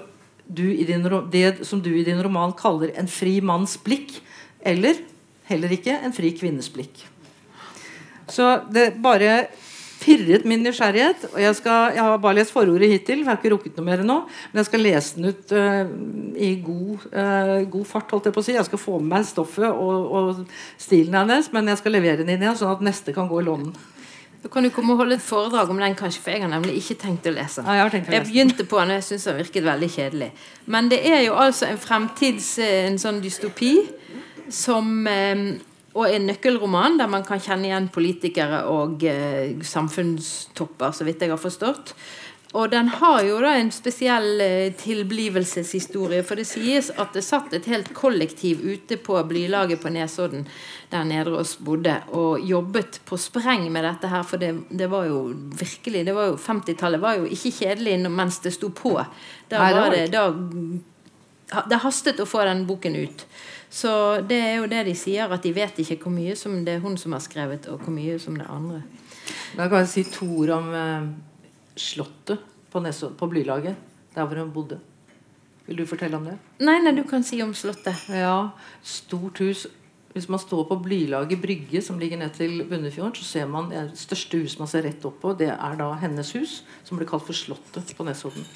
[0.46, 4.18] du din, det som du i din roman kaller en fri manns blikk,
[4.60, 5.00] eller
[5.48, 7.06] heller ikke en fri kvinnes blikk.
[8.28, 9.46] Så det bare
[10.06, 11.26] pirret min nysgjerrighet.
[11.32, 13.88] og Jeg, skal, jeg har bare lest forordet hittil, for jeg har ikke rukket noe
[13.88, 14.20] mer nå.
[14.52, 15.90] Men jeg skal lese den ut uh,
[16.38, 18.14] i god, uh, god, fart.
[18.14, 18.56] holdt Jeg på å si.
[18.56, 22.32] Jeg skal få med meg stoffet og, og stilen hennes, men jeg skal levere den
[22.36, 23.74] inn igjen, sånn at neste kan gå i lånen.
[24.42, 26.76] Da kan du komme og holde et foredrag om den, kanskje, for jeg har nemlig
[26.78, 29.64] ikke tenkt å lese Ja, jeg, jeg begynte på den, og jeg syns den virket
[29.66, 30.28] veldig kjedelig.
[30.70, 32.52] Men det er jo altså en fremtids...
[32.62, 33.72] En sånn dystopi
[34.52, 35.56] som eh,
[35.96, 41.32] Og en nøkkelroman der man kan kjenne igjen politikere og eh, samfunnstopper, så vidt jeg
[41.32, 41.94] har forstått.
[42.56, 46.22] Og den har jo da en spesiell eh, tilblivelseshistorie.
[46.24, 50.46] For det sies at det satt et helt kollektiv ute på Blylaget på Nesodden,
[50.92, 54.24] der Nedreås bodde, og jobbet på spreng med dette her.
[54.24, 55.24] For det, det var jo
[55.58, 58.94] virkelig det var jo 50-tallet var jo ikke kjedelig mens det sto på.
[59.50, 63.26] Da var var det, det da, det hastet å få den boken ut.
[63.70, 63.92] Så
[64.28, 66.84] det er jo det de sier, at de vet ikke hvor mye som det er
[66.84, 68.82] hun som har skrevet, og hvor mye som det er andre.
[69.56, 71.08] Da kan jeg si to ord om eh,
[71.76, 73.76] Slottet på, Nesod, på Blylaget,
[74.14, 74.78] der hvor hun bodde.
[75.66, 76.36] Vil du fortelle om det?
[76.62, 78.06] Nei, nei, du kan si om Slottet.
[78.12, 78.52] Ja,
[78.86, 79.66] stort hus.
[80.16, 83.98] Hvis man står på Blylaget brygge, som ligger ned til Bunnefjorden, så ser man det
[84.00, 85.34] største huset man ser rett opp på.
[85.36, 88.46] Det er da hennes hus, som blir kalt for Slottet på Nesodden.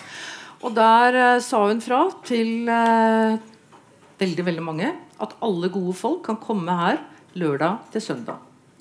[0.64, 3.49] Og der eh, sa hun fra til eh,
[4.20, 7.00] veldig, veldig mange at alle gode folk kan komme her
[7.38, 8.38] lørdag til søndag.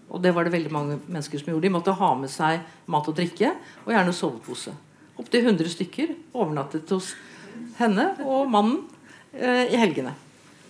[0.09, 1.67] Og det var det veldig mange mennesker som gjorde.
[1.67, 3.53] De måtte ha med seg mat og drikke,
[3.85, 4.73] og gjerne sovepose.
[5.19, 7.13] Opptil 100 stykker overnattet hos
[7.79, 8.81] henne og mannen
[9.33, 10.15] eh, i helgene.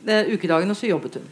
[0.03, 1.29] Det, ukedagene så jobbet hun.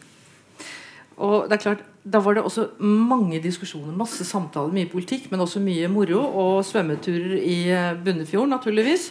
[1.18, 5.42] Og det er klart, Da var det også mange diskusjoner, masse samtaler, mye politikk, men
[5.44, 6.22] også mye moro.
[6.40, 9.10] Og svømmeturer i eh, Bunnefjorden, naturligvis.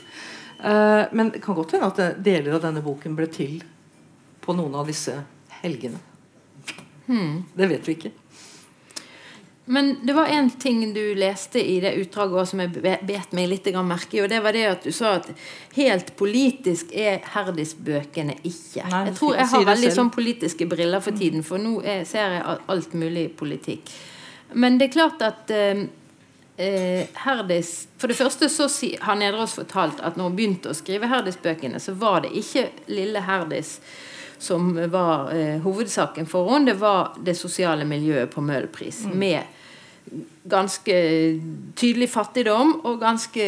[0.64, 3.58] Eh, men det kan godt hende at deler av denne boken ble til
[4.46, 5.18] på noen av disse
[5.62, 5.98] helgene.
[7.06, 8.14] Det vet vi ikke.
[9.68, 12.70] Men det var en ting du leste i det utdraget som jeg
[13.02, 14.20] bet meg litt merke i.
[14.22, 15.26] Og det var det at du sa at
[15.74, 18.84] helt politisk er Herdis-bøkene ikke.
[18.86, 22.38] Nei, jeg tror jeg har veldig sånn politiske briller for tiden, for nå er, ser
[22.38, 23.90] jeg alt mulig politikk.
[24.54, 25.88] Men det er klart at eh,
[26.62, 28.68] eh, Herdis For det første så
[29.02, 33.26] har Nedreås fortalt at når hun begynte å skrive Herdis-bøkene, så var det ikke lille
[33.26, 33.80] Herdis
[34.38, 36.72] som var eh, hovedsaken for henne.
[36.72, 39.04] Det var det sosiale miljøet på Møhlenpris.
[39.14, 39.42] Med
[40.46, 40.96] ganske
[41.74, 43.46] tydelig fattigdom og ganske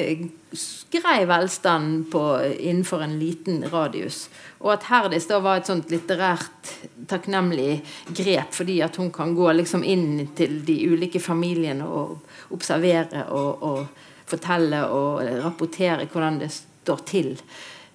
[0.91, 2.23] grei velstand på,
[2.59, 4.27] innenfor en liten radius.
[4.65, 6.73] Og at Herdis da var et sånt litterært
[7.09, 7.79] takknemlig
[8.17, 12.19] grep, fordi at hun kan gå liksom inn til de ulike familiene og
[12.55, 17.35] observere og, og fortelle og rapportere hvordan det står til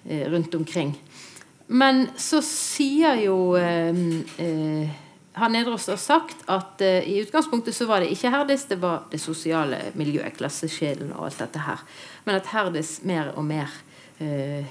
[0.08, 0.94] eh, rundt omkring.
[1.74, 3.96] Men så sier jo eh,
[4.38, 4.90] eh,
[5.34, 9.08] har Nedreås har sagt at eh, i utgangspunktet så var det ikke Herdis, det var
[9.10, 11.82] det sosiale miljøet, klasseskjellen og alt dette her.
[12.28, 13.72] Men at Herdis mer og mer
[14.22, 14.62] eh,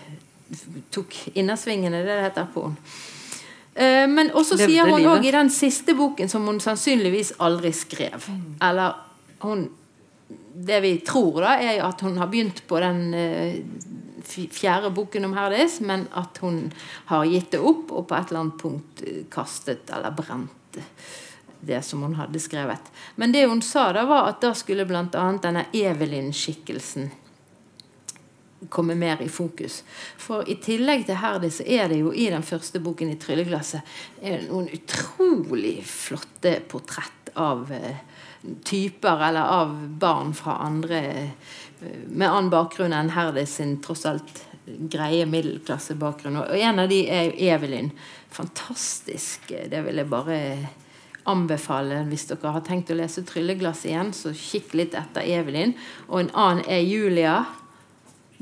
[0.93, 2.95] tok innersvingene, det det heter på henne.
[3.73, 7.73] Eh, men også Levde sier hun òg i den siste boken som hun sannsynligvis aldri
[7.75, 8.29] skrev.
[8.63, 8.95] Eller
[9.43, 9.67] hun
[10.53, 13.55] det vi tror, da, er at hun har begynt på den eh,
[14.27, 16.71] fjerde boken om Herdis, men at hun
[17.11, 20.81] har gitt det opp og på et eller annet punkt eh, kastet eller brent
[21.63, 22.91] det som hun hadde skrevet.
[23.15, 25.05] Men det hun sa da, var at da skulle bl.a.
[25.43, 27.11] denne Evelyn-skikkelsen
[28.69, 29.81] komme mer i fokus.
[30.17, 34.47] For i tillegg til Herdis så er det jo i den første boken i 'Trylleglasset'
[34.49, 37.97] noen utrolig flotte portrett av eh,
[38.63, 41.31] typer eller av barn fra andre
[42.07, 46.39] med annen bakgrunn enn Herdis sin tross alt greie middelklassebakgrunn.
[46.43, 47.91] Og en av de er Evelyn.
[48.33, 49.51] Fantastisk.
[49.69, 50.37] Det vil jeg bare
[51.29, 55.75] anbefale hvis dere har tenkt å lese 'Trylleglass' igjen, så kikk litt etter Evelyn.
[56.09, 57.43] Og en annen er Julia.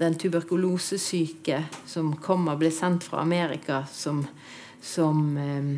[0.02, 4.24] Den tuberkulosesyke som kommer, blir sendt fra Amerika, som,
[4.82, 5.78] som eh,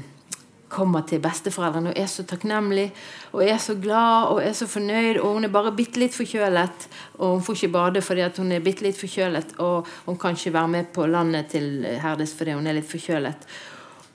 [0.74, 2.88] kommer til besteforeldrene og er så takknemlig
[3.32, 5.20] og er så glad og er så fornøyd.
[5.22, 6.88] Og hun er bare bitte litt forkjølet,
[7.20, 9.56] og hun får ikke bade fordi hun er bitte litt forkjølet.
[9.64, 13.48] Og hun kan ikke være med på landet til Herdis fordi hun er litt forkjølet.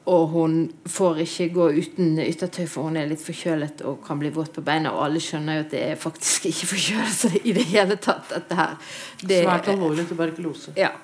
[0.08, 0.54] Og hun
[0.88, 4.64] får ikke gå uten yttertøy, for hun er litt forkjølet og kan bli våt på
[4.64, 4.94] beina.
[4.96, 8.30] Og alle skjønner jo at det er faktisk ikke forkjølelse i det hele tatt.
[8.32, 8.78] dette her.
[9.20, 10.72] Det, Svært alvorlig tuberkulose.
[10.80, 10.94] Ja.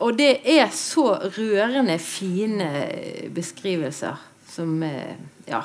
[0.00, 2.70] Og det er så rørende fine
[3.34, 5.14] beskrivelser som eh,
[5.48, 5.64] Ja.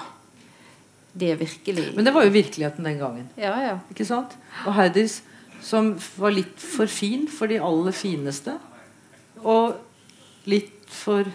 [1.16, 3.30] Det er virkelig Men det var jo virkeligheten den gangen.
[3.40, 3.78] Ja, ja.
[3.90, 4.36] Ikke sant?
[4.66, 5.22] Og Heidis
[5.66, 8.58] som var litt for fin for de aller fineste.
[9.42, 9.76] Og
[10.50, 11.28] litt for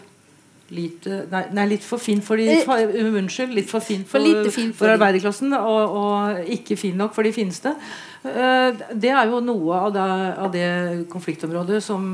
[0.71, 3.57] lite Nei, nei litt for fin for de for, Unnskyld.
[3.57, 7.33] Litt for fin for, for, fin for, arbeiderklassen, og, og, ikke fin nok for de
[7.35, 7.75] fineste.
[8.23, 10.07] Uh, det er jo noe av det,
[10.47, 10.71] av det
[11.11, 12.05] konfliktområdet som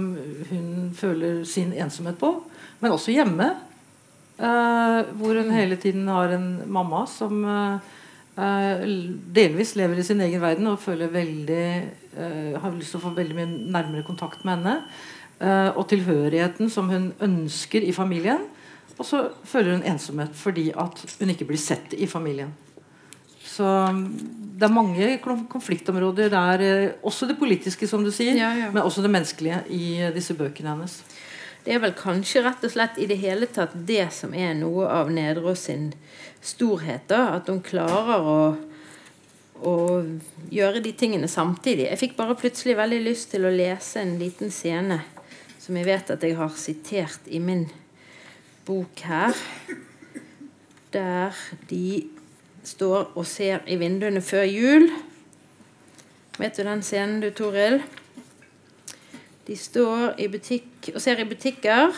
[0.51, 2.33] hun føler sin ensomhet på.
[2.81, 3.51] Men også hjemme.
[4.37, 7.79] Uh, hvor hun hele tiden har en mamma som uh,
[9.33, 11.68] delvis lever i sin egen verden og føler veldig
[12.18, 14.81] uh, har lyst til å få veldig mye nærmere kontakt med henne.
[15.77, 18.46] og tilhørigheten som hun ønsker i familien.
[18.96, 22.55] Og så føler hun ensomhet fordi at hun ikke blir sett i familien.
[23.44, 23.66] Så
[24.57, 25.11] det er mange
[25.53, 26.64] konfliktområder der,
[27.05, 28.70] også det politiske, som du sier, ja, ja.
[28.72, 30.96] men også det menneskelige i disse bøkene hennes.
[31.67, 34.87] Det er vel kanskje rett og slett i det hele tatt det som er noe
[34.87, 35.89] av Nedreås sin
[36.39, 37.09] storhet.
[37.11, 38.37] da, At hun klarer å,
[39.67, 39.75] å
[40.55, 41.89] gjøre de tingene samtidig.
[41.89, 45.01] Jeg fikk bare plutselig veldig lyst til å lese en liten scene
[45.59, 47.67] som jeg vet at jeg har sitert i min
[48.63, 49.35] bok her.
[50.95, 51.35] Der
[51.67, 52.07] de
[52.63, 54.93] står og ser i vinduene før jul.
[56.39, 57.83] Vet du den scenen du, Toril?
[59.47, 61.95] De står i butikk og ser i butikker.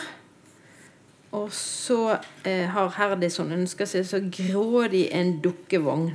[1.35, 6.11] Og så eh, har Herdis hun ønsker seg så grådig en dukkevogn.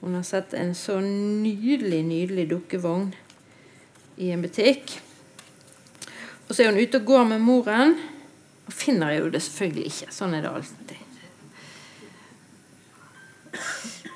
[0.00, 3.10] Hun har sett en så nydelig, nydelig dukkevogn
[4.18, 4.98] i en butikk.
[6.48, 7.96] Og så er hun ute og går med moren,
[8.66, 10.12] og finner jo det selvfølgelig ikke.
[10.14, 10.94] Sånn er det alltid.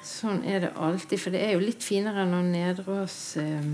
[0.07, 3.73] Sånn er det alltid, for det er jo litt finere når Nedreås eh,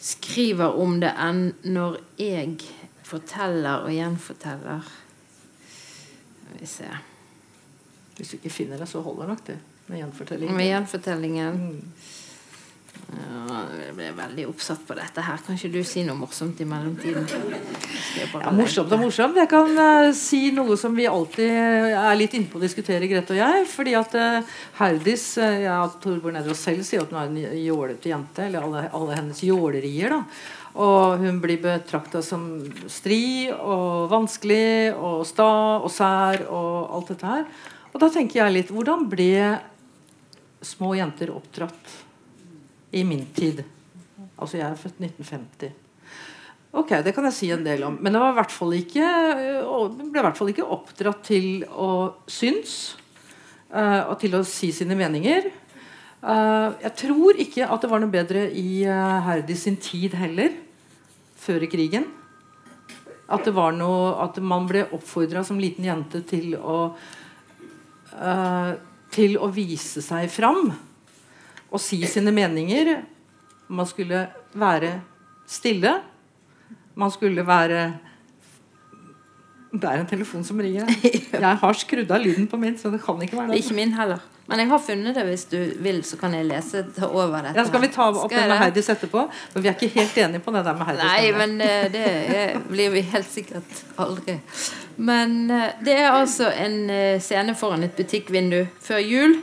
[0.00, 2.56] skriver om det enn når jeg
[3.04, 4.92] forteller og gjenforteller.
[6.40, 6.88] Skal vi se
[8.16, 9.58] Hvis du ikke finner det, så holder nok det
[9.90, 10.56] med gjenfortellingen.
[10.56, 11.60] Med gjenfortellingen.
[11.60, 11.92] Mm.
[13.10, 15.40] Ja, jeg ble veldig oppsatt på dette her.
[15.42, 17.26] Kan ikke du si noe morsomt i mellomtiden?
[18.20, 19.38] Ja, morsomt og morsomt.
[19.40, 23.34] Jeg kan uh, si noe som vi alltid er litt inne på å diskutere, Grete
[23.34, 23.66] og jeg.
[23.72, 28.12] Fordi at uh, Herdis uh, ja, Torbjørn Edrås selv sier at hun er en jålete
[28.12, 28.46] jente.
[28.46, 30.16] Eller alle, alle hennes jålerier.
[30.16, 30.24] da
[30.78, 32.44] og hun blir betrakta som
[32.86, 35.48] stri og vanskelig og sta
[35.80, 37.48] og sær og alt dette her.
[37.90, 39.58] Og da tenker jeg litt Hvordan ble
[40.62, 41.96] små jenter oppdratt?
[42.92, 43.62] I min tid.
[44.40, 45.72] Altså jeg er født 1950.
[46.70, 47.96] Ok, det kan jeg si en del om.
[47.98, 48.36] Men jeg var
[48.78, 49.06] ikke,
[49.98, 51.90] ble i hvert fall ikke oppdratt til å
[52.30, 52.96] synes.
[53.70, 55.50] Uh, og til å si sine meninger.
[56.20, 60.54] Uh, jeg tror ikke at det var noe bedre i Herdi sin tid heller.
[61.40, 62.06] Før i krigen.
[63.30, 66.90] At noe At man ble oppfordra som liten jente til å
[69.14, 70.72] Til å vise seg fram
[71.70, 72.96] å si sine meninger.
[73.70, 74.26] Man skulle
[74.58, 74.94] være
[75.50, 76.00] stille.
[76.98, 77.92] Man skulle være
[79.70, 80.88] Det er en telefon som ringer.
[81.32, 83.60] Jeg har skrudd av lyden på min, så det kan ikke være den.
[83.62, 84.18] Ikke min heller.
[84.50, 87.54] Men jeg har funnet det hvis du vil, så kan jeg lese over dette.
[87.54, 89.22] Ja, skal vi ta opp den med Heidis etterpå?
[89.52, 91.04] Men vi er ikke helt enige på det der med Heidis.
[91.06, 92.08] Nei, men eh, det
[92.66, 94.40] blir vi helt sikkert aldri.
[94.98, 99.38] Men eh, det er altså en eh, scene foran et butikkvindu før jul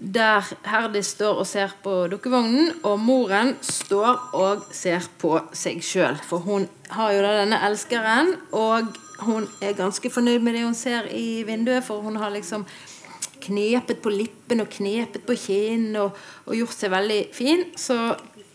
[0.00, 6.16] der Herdis står og ser på dukkevognen, og moren står og ser på seg sjøl.
[6.24, 6.64] For hun
[6.96, 8.96] har jo da denne elskeren, og
[9.26, 12.64] hun er ganske fornøyd med det hun ser i vinduet, for hun har liksom
[13.44, 17.66] knepet på lippen og knepet på kinn og, og, gjort seg veldig fin.
[17.76, 17.96] Så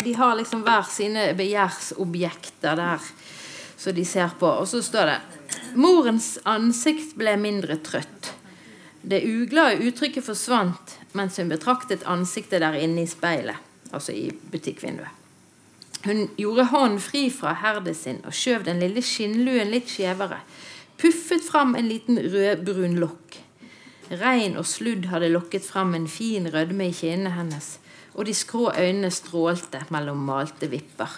[0.01, 3.09] de har liksom hver sine begjærsobjekter der
[3.77, 4.49] som de ser på.
[4.49, 5.21] Og så står det
[5.77, 8.33] Morens ansikt ble mindre trøtt.
[9.05, 13.57] Det uglade uttrykket forsvant mens hun betraktet ansiktet der inne i speilet,
[13.91, 15.21] altså i butikkvinduet.
[16.05, 20.37] Hun gjorde hånden fri fra herdet sin og skjøv den lille skinnluen litt skjevere.
[21.01, 23.39] Puffet fram en liten rødbrun lokk.
[24.11, 27.79] Regn og sludd hadde lokket fram en fin rødme i kinnene hennes,
[28.13, 31.09] og de skrå øynene strålte mellom malte vipper.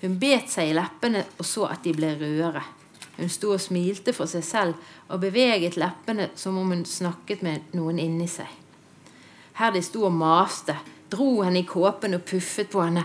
[0.00, 2.64] Hun bet seg i leppene og så at de ble rødere.
[3.20, 7.76] Hun sto og smilte for seg selv og beveget leppene som om hun snakket med
[7.78, 8.48] noen inni seg.
[9.60, 10.74] Her de sto og maste,
[11.12, 13.04] dro henne i kåpen og puffet på henne.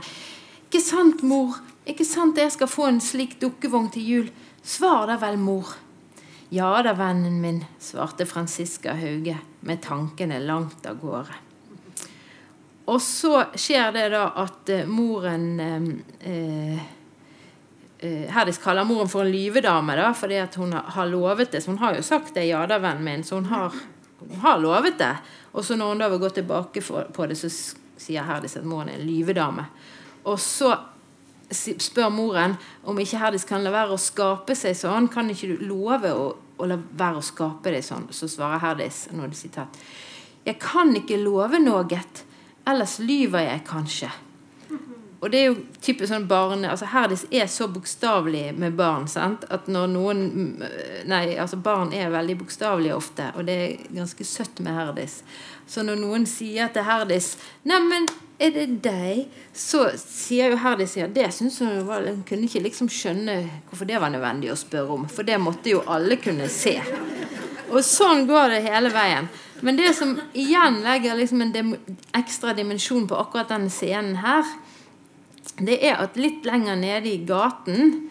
[0.66, 1.60] Ikke sant, mor?
[1.86, 4.30] Ikke sant jeg skal få en slik dukkevogn til jul?
[4.66, 5.76] Svar da vel, mor.
[6.54, 9.36] Ja da, vennen min, svarte Franziska Hauge
[9.66, 11.42] med tankene langt av gårde.
[12.86, 15.48] Og så skjer det da at uh, moren
[16.22, 16.84] eh,
[17.98, 21.64] eh, Herdis kaller moren for en lyvedame da, fordi hun har lovet det.
[21.64, 23.26] Så hun har jo sagt det, ja da, vennen min.
[23.26, 23.74] Så hun har,
[24.20, 25.14] hun har lovet det.
[25.54, 26.82] Og så når hun da vil gå tilbake
[27.14, 29.68] på det, så sier Herdis at moren er en lyvedame.
[30.26, 30.74] Og så
[31.54, 35.10] spør moren om ikke Herdis kan la være å skape seg sånn.
[35.14, 38.10] Kan ikke du love å, å la være å skape deg sånn?
[38.12, 39.82] Så svarer Herdis nå er det sitat.
[40.46, 42.02] Jeg kan ikke love noe,
[42.66, 44.12] ellers lyver jeg kanskje.
[45.26, 46.70] Og det er jo typisk sånn barne...
[46.70, 49.48] altså Herdis er så bokstavelig med barn sant?
[49.50, 50.20] at når noen
[51.10, 55.24] Nei, altså barn er veldig bokstavelige ofte, og det er ganske søtt med Herdis.
[55.66, 57.32] Så når noen sier til Herdis
[57.66, 58.06] 'Neimen,
[58.38, 62.62] er det deg?' så sier jo Herdis ja, det syns hun var Hun kunne ikke
[62.62, 66.50] liksom skjønne hvorfor det var nødvendig å spørre om, for det måtte jo alle kunne
[66.54, 66.78] se.
[67.74, 69.26] Og sånn går det hele veien.
[69.66, 71.76] Men det som igjen legger liksom en
[72.14, 74.46] ekstra dimensjon på akkurat denne scenen her,
[75.62, 78.10] det er at litt lenger nede i gaten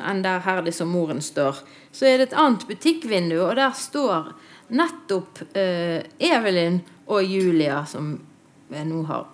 [0.00, 1.58] enn der her og moren står,
[1.92, 4.32] så er det et annet butikkvindu, og der står
[4.74, 6.80] nettopp eh, Evelyn
[7.12, 8.14] og Julia, som
[8.72, 9.26] jeg nå har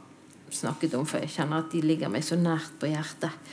[0.50, 3.52] snakket om, for jeg kjenner at de ligger meg så nært på hjertet.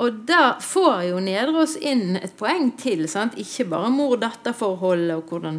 [0.00, 3.04] Og da får jo Nedreås inn et poeng til.
[3.10, 3.36] Sant?
[3.36, 5.58] Ikke bare mor-datter-forholdet og hvordan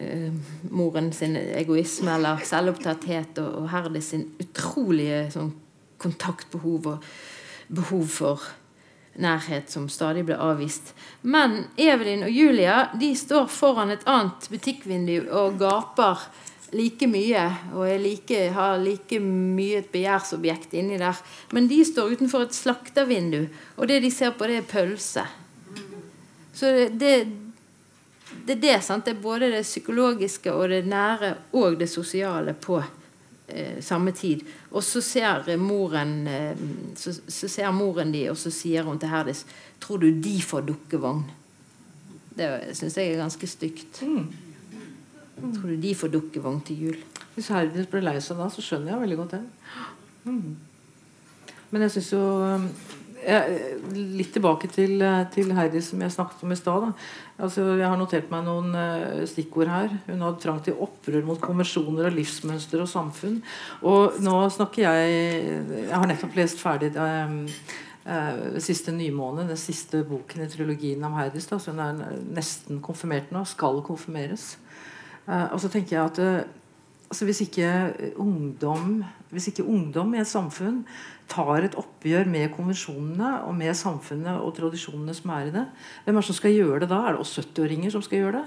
[0.00, 0.30] eh,
[0.72, 5.52] moren sin egoisme eller selvopptatthet og, og Herdis sin utrolige sånn,
[6.04, 7.08] kontaktbehov og
[7.74, 8.46] behov for
[9.20, 10.92] nærhet som stadig ble avvist.
[11.22, 16.26] Men Evelyn og Julia de står foran et annet butikkvindu og gaper
[16.74, 17.44] like mye
[17.74, 21.20] og like, har like mye et begjærsobjekt inni der.
[21.54, 23.46] Men de står utenfor et slaktervindu,
[23.78, 25.24] og det de ser på, det er pølse.
[26.54, 27.14] Så det, det,
[28.46, 29.06] det er det, sant?
[29.06, 32.82] Det er både det psykologiske og det nære og det sosiale på
[33.48, 34.44] eh, samme tid.
[34.72, 36.64] Og så ser moren eh,
[36.96, 39.44] så, så, ser moren de, og så sier hun til Herdis
[39.80, 41.24] Tror du de får dukkevogn?
[42.34, 44.00] Det syns jeg er ganske stygt.
[44.02, 44.30] Mm.
[45.54, 47.00] Tror du de får dukkevogn til jul?
[47.34, 49.42] Hvis Herdis ble lei seg da, så skjønner jeg veldig godt det.
[50.24, 50.54] Mm.
[51.70, 52.24] Men jeg syns jo
[53.94, 55.02] litt tilbake til,
[55.34, 56.86] til, Heidi som jeg snakket om i stad.
[57.34, 59.94] Altså, jeg har notert meg noen uh, stikkord her.
[60.06, 63.40] Hun hadde trang til opprør mot konvensjoner og livsmønster og samfunn.
[63.82, 67.40] Og nå snakker jeg Jeg har nettopp lest ferdig um,
[68.06, 71.48] uh, siste nymåned, den siste boken i trilogien om Heidis.
[71.50, 73.42] Da, så hun er nesten konfirmert nå.
[73.48, 74.54] Skal konfirmeres.
[75.26, 76.22] Uh, og så tenker jeg at
[77.14, 79.04] altså hvis, ikke ungdom,
[79.34, 80.82] hvis ikke ungdom i et samfunn
[81.30, 85.64] tar et oppgjør med konvensjonene og med samfunnet og tradisjonene som er i det.
[86.04, 87.00] Hvem er det som skal gjøre det da?
[87.04, 88.44] Er det oss 70-åringer som skal gjøre det?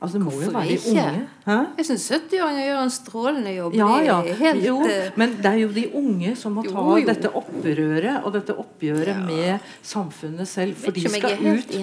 [0.00, 1.28] Altså Det må Hvorfor jo være de unge.
[1.44, 1.56] Hæ?
[1.78, 3.74] Jeg syns 70-åringer gjør en strålende jobb.
[3.76, 4.20] Ja, ja.
[4.38, 7.06] Helt, jo, eh, men det er jo de unge som må ta jo, jo.
[7.06, 9.18] dette opprøret og dette oppgjøret ja.
[9.26, 10.78] med samfunnet selv.
[10.80, 11.76] For de skal ut.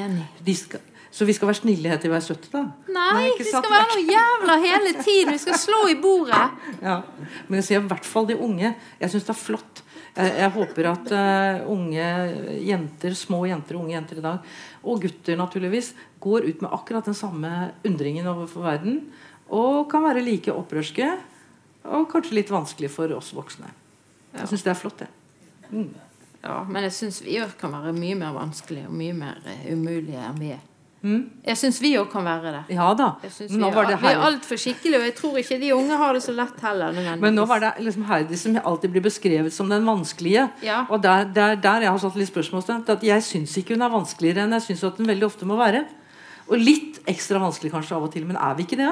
[0.47, 0.81] De skal,
[1.11, 2.63] så vi skal være snille til vi er 70, da?
[2.93, 5.33] Nei, vi skal være noe jævla hele tiden.
[5.33, 6.43] Vi skal slå i bordet.
[6.81, 7.01] Ja,
[7.47, 8.73] Men jeg sier i hvert fall de unge.
[8.99, 9.83] Jeg syns det er flott
[10.17, 12.07] jeg, jeg håper at uh, unge
[12.65, 14.53] jenter, små jenter og unge jenter i dag,
[14.87, 15.93] og gutter naturligvis,
[16.23, 17.51] går ut med akkurat den samme
[17.85, 19.01] undringen overfor verden.
[19.53, 21.11] Og kan være like opprørske
[21.87, 23.69] og kanskje litt vanskelig for oss voksne.
[24.35, 25.07] Jeg syns det er flott, det.
[25.69, 25.93] Mm.
[26.41, 30.23] Ja, men jeg syns vi kan være mye mer vanskelig og mye mer uh, umulige
[30.23, 30.65] enn vi er.
[31.47, 32.61] Jeg syns vi òg kan være det.
[32.75, 33.07] Ja da.
[33.21, 34.23] Men nå vi, var det er, vi er her.
[34.29, 36.97] altfor skikkelige, og jeg tror ikke de unge har det så lett heller.
[37.21, 40.47] Men nå var det liksom Heidi som alltid blir beskrevet som den vanskelige.
[40.65, 40.83] Ja.
[40.89, 42.83] Og der, der, der jeg har satt litt spørsmålstegn.
[42.97, 45.59] At jeg syns ikke hun er vanskeligere enn jeg syns at hun veldig ofte må
[45.59, 45.85] være.
[46.47, 48.25] Og litt ekstra vanskelig kanskje av og til.
[48.27, 48.91] Men er vi ikke det?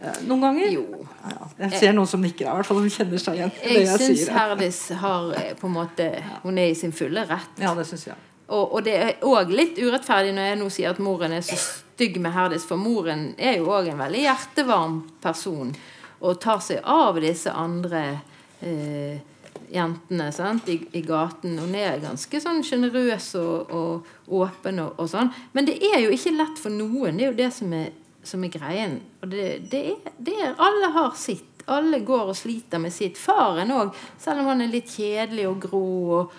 [0.00, 0.70] Eh, Noen ganger?
[0.72, 0.84] Jo.
[1.28, 2.46] Ja, jeg ser noen som nikker.
[2.48, 3.52] I hvert fall som kjenner seg igjen.
[3.60, 4.22] Jeg jeg syns.
[4.32, 6.06] Herdis har eh, på en måte
[6.44, 7.60] Hun er i sin fulle rett.
[7.60, 8.16] Ja, det synes jeg.
[8.50, 11.58] Og, og det er òg litt urettferdig når jeg nå sier at moren er så
[11.60, 15.74] stygg med Herdis, for moren er jo òg en veldig hjertevarm person
[16.20, 18.02] og tar seg av disse andre
[18.60, 19.20] eh,
[19.72, 20.68] jentene sant?
[20.68, 21.56] I, i gaten.
[21.60, 25.32] Hun er ganske sånn sjenerøs og, og åpen og, og sånn.
[25.56, 27.16] Men det er jo ikke lett for noen.
[27.16, 27.88] Det er jo det som er,
[28.26, 28.98] som er greien.
[29.22, 31.46] Og det, det, er, det er Alle har sitt.
[31.70, 33.20] Alle går og sliter med sitt.
[33.20, 35.84] Faren òg, selv om han er litt kjedelig og grå.
[36.20, 36.38] og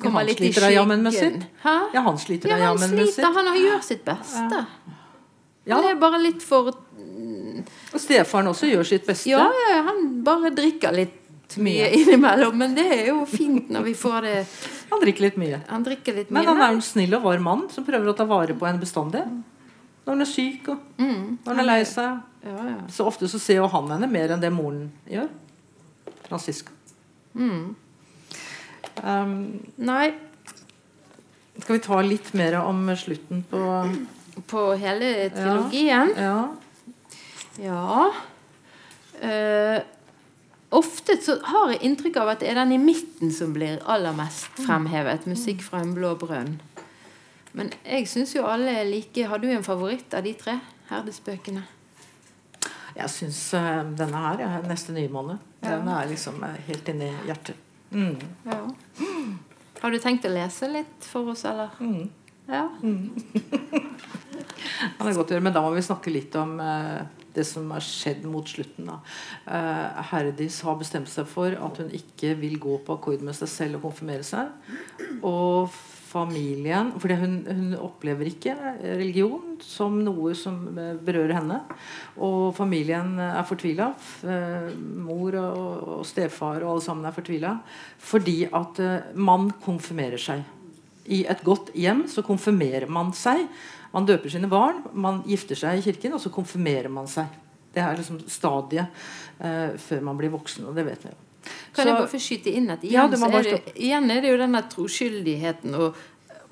[0.00, 1.42] Ja, han sliter da jammen med sitt.
[1.62, 1.74] Hæ?
[1.92, 3.12] Ja, han sliter Ja, han jammen med sliter.
[3.12, 3.24] sitt.
[3.36, 4.66] Han gjør sitt beste.
[5.66, 6.72] Ja, Det er bare litt for
[7.92, 9.28] og stefaren også gjør sitt beste.
[9.30, 12.56] Ja, ja, han bare drikker litt mye innimellom.
[12.56, 14.46] Men det er jo fint når vi får det
[14.90, 15.60] Han drikker litt mye.
[15.68, 16.38] Han drikker litt mye.
[16.40, 18.66] Men han er jo en snill og varm mann som prøver å ta vare på
[18.66, 19.22] henne bestandig.
[20.06, 21.38] Når hun er syk, og Mm.
[21.44, 22.20] når hun er lei seg.
[22.44, 22.76] Ja, ja.
[22.88, 25.28] Så ofte så ser jo han henne mer enn det moren gjør.
[26.28, 26.72] Francisca.
[27.36, 27.76] Mm.
[29.00, 30.12] Um, Nei,
[31.58, 33.62] skal vi ta litt mer om slutten på
[34.48, 36.56] på hele trilogien Ja.
[37.60, 38.12] Ja.
[39.20, 39.82] Eh,
[40.70, 44.14] ofte så har jeg inntrykk av at det er den i midten som blir aller
[44.16, 45.26] mest fremhevet.
[45.28, 46.56] Musikk fra en blå brønn.
[47.52, 50.56] Men jeg syns jo alle er like Har du en favoritt av de tre
[50.88, 51.66] Herdis-bøkene?
[52.96, 57.56] Jeg syns uh, denne her, ja, 'Neste nymåne', den er liksom eh, helt inni hjertet.
[57.92, 58.16] Mm.
[58.48, 58.60] Ja.
[59.82, 61.72] Har du tenkt å lese litt for oss, eller?
[61.80, 62.10] Mm.
[62.50, 62.68] Ja.
[64.92, 67.02] Det er godt gjøre, Men da må vi snakke litt om uh,
[67.34, 68.88] det som har skjedd mot slutten.
[68.88, 68.98] Da.
[69.46, 73.50] Uh, Herdis har bestemt seg for at hun ikke vil gå på akkord med seg
[73.50, 74.52] selv og konfirmere seg.
[75.20, 75.72] Og
[76.12, 81.60] familien For hun, hun opplever ikke religion som noe som eh, berører henne.
[82.20, 83.92] Og familien er fortvila.
[84.28, 87.54] Eh, mor og, og stefar og alle sammen er fortvila.
[88.12, 90.44] Fordi at eh, man konfirmerer seg.
[91.10, 93.46] I et godt hjem så konfirmerer man seg.
[93.92, 97.28] Man døper sine barn, man gifter seg i kirken, og så konfirmerer man seg.
[97.72, 99.04] Det er liksom stadiet
[99.40, 101.20] eh, før man blir voksen, og det vet vi jo.
[101.42, 104.30] Kan Så- jeg bare få skyte inn at igjen, ja, er det, igjen er det
[104.30, 105.94] jo denne troskyldigheten og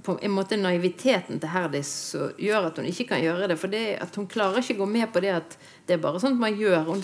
[0.03, 3.59] på en måte naiviteten til Herdis som gjør at hun ikke kan gjøre det.
[3.61, 6.21] For det at hun klarer ikke å gå med på det at det er bare
[6.23, 6.85] sånt man gjør.
[6.89, 7.03] Hun,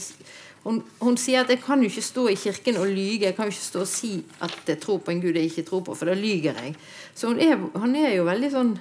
[0.65, 3.21] hun, hun sier at 'jeg kan jo ikke stå i kirken og lyge'.
[3.21, 5.69] 'Jeg kan jo ikke stå og si at jeg tror på en gud jeg ikke
[5.69, 6.77] tror på', for da lyger jeg.
[7.15, 8.81] Så hun er, han er jo veldig sånn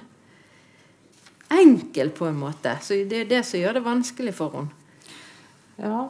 [1.50, 2.78] enkel på en måte.
[2.82, 4.70] Så det er det som gjør det vanskelig for henne.
[5.78, 6.08] Ja,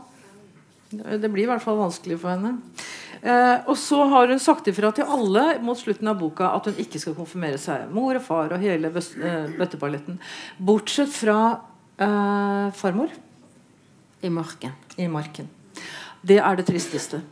[0.91, 2.57] det blir i hvert fall vanskelig for henne.
[3.27, 6.81] Eh, og så har hun sagt ifra til alle mot slutten av boka at hun
[6.83, 7.89] ikke skal konfirmere seg.
[7.95, 10.21] Mor og far og hele eh, bøtteballetten.
[10.59, 11.39] Bortsett fra
[11.99, 13.15] eh, farmor
[14.23, 14.77] I marken.
[14.97, 15.49] i marken.
[16.23, 17.23] Det er det tristeste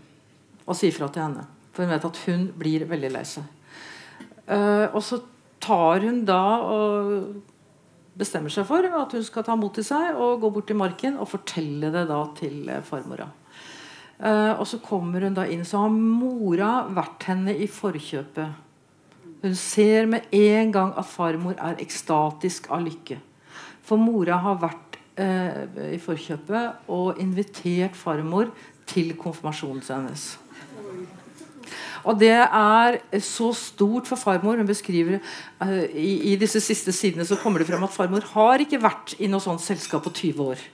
[0.66, 1.46] å si ifra til henne.
[1.74, 3.46] For hun vet at hun blir veldig lei seg.
[4.46, 5.20] Eh, og så
[5.64, 7.42] tar hun da og
[8.18, 11.16] bestemmer seg for at hun skal ta mot til seg og gå bort til marken
[11.18, 13.30] og fortelle det da til eh, farmora.
[14.18, 15.64] Eh, og så kommer hun da inn.
[15.66, 18.60] Så har mora vært henne i forkjøpet.
[19.44, 23.18] Hun ser med en gang at farmor er ekstatisk av lykke.
[23.84, 28.48] For mora har vært uh, i forkjøpet og invitert farmor
[28.88, 30.24] til konfirmasjonen hennes.
[32.08, 34.56] Og det er så stort for farmor.
[34.56, 35.18] Hun beskriver
[35.60, 39.18] uh, i, I disse siste sidene så kommer det frem at farmor har ikke vært
[39.20, 40.64] i noe sånt selskap på 20 år.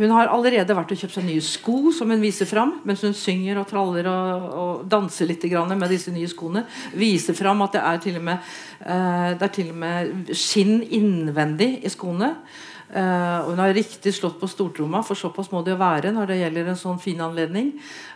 [0.00, 3.12] Hun har allerede vært og kjøpt seg nye sko som hun viser fram mens hun
[3.16, 6.64] synger og traller og, og danser litt med disse nye skoene.
[6.96, 10.80] Viser fram at det er til og med, uh, det er til og med skinn
[10.82, 12.32] innvendig i skoene.
[12.90, 16.40] Uh, hun har riktig slått på stortromma, for såpass må det jo være når det
[16.40, 17.74] gjelder en sånn fin anledning.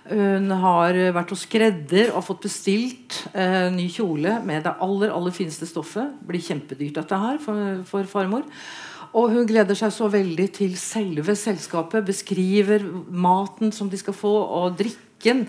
[0.09, 5.37] Hun har vært hos skredder og fått bestilt uh, ny kjole med det aller aller
[5.37, 6.17] fineste stoffet.
[6.25, 8.49] Blir kjempedyrt dette her for, for farmor.
[9.15, 12.07] Og hun gleder seg så veldig til selve selskapet.
[12.07, 15.45] Beskriver maten som de skal få, og drikken.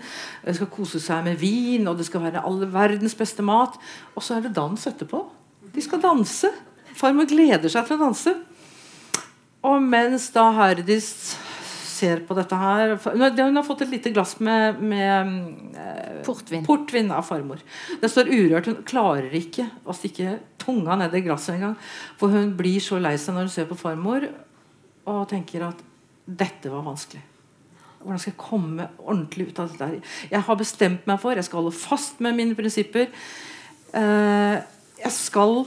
[0.46, 3.74] De skal kose seg med vin, og det skal være all verdens beste mat.
[4.14, 5.24] Og så er det dans etterpå.
[5.74, 6.52] De skal danse.
[6.96, 8.36] Farmor gleder seg til å danse.
[9.66, 11.34] Og mens da Herdis
[11.96, 13.22] ser på dette her Hun
[13.56, 16.64] har, fått et lite glass med, med eh, Portvin.
[16.66, 17.62] portvin av farmor.
[18.00, 18.68] Det står urørt.
[18.68, 21.76] Hun klarer ikke å stikke tunga ned i glasset engang.
[22.20, 24.28] For hun blir så lei seg når hun ser på farmor
[25.06, 25.82] og tenker at
[26.26, 27.22] dette var vanskelig.
[28.02, 29.86] Hvordan skal jeg komme ordentlig ut av dette?
[29.90, 30.16] her?
[30.30, 33.08] Jeg har bestemt meg for Jeg skal holde fast med mine prinsipper.
[33.96, 34.56] Eh,
[35.02, 35.64] jeg skal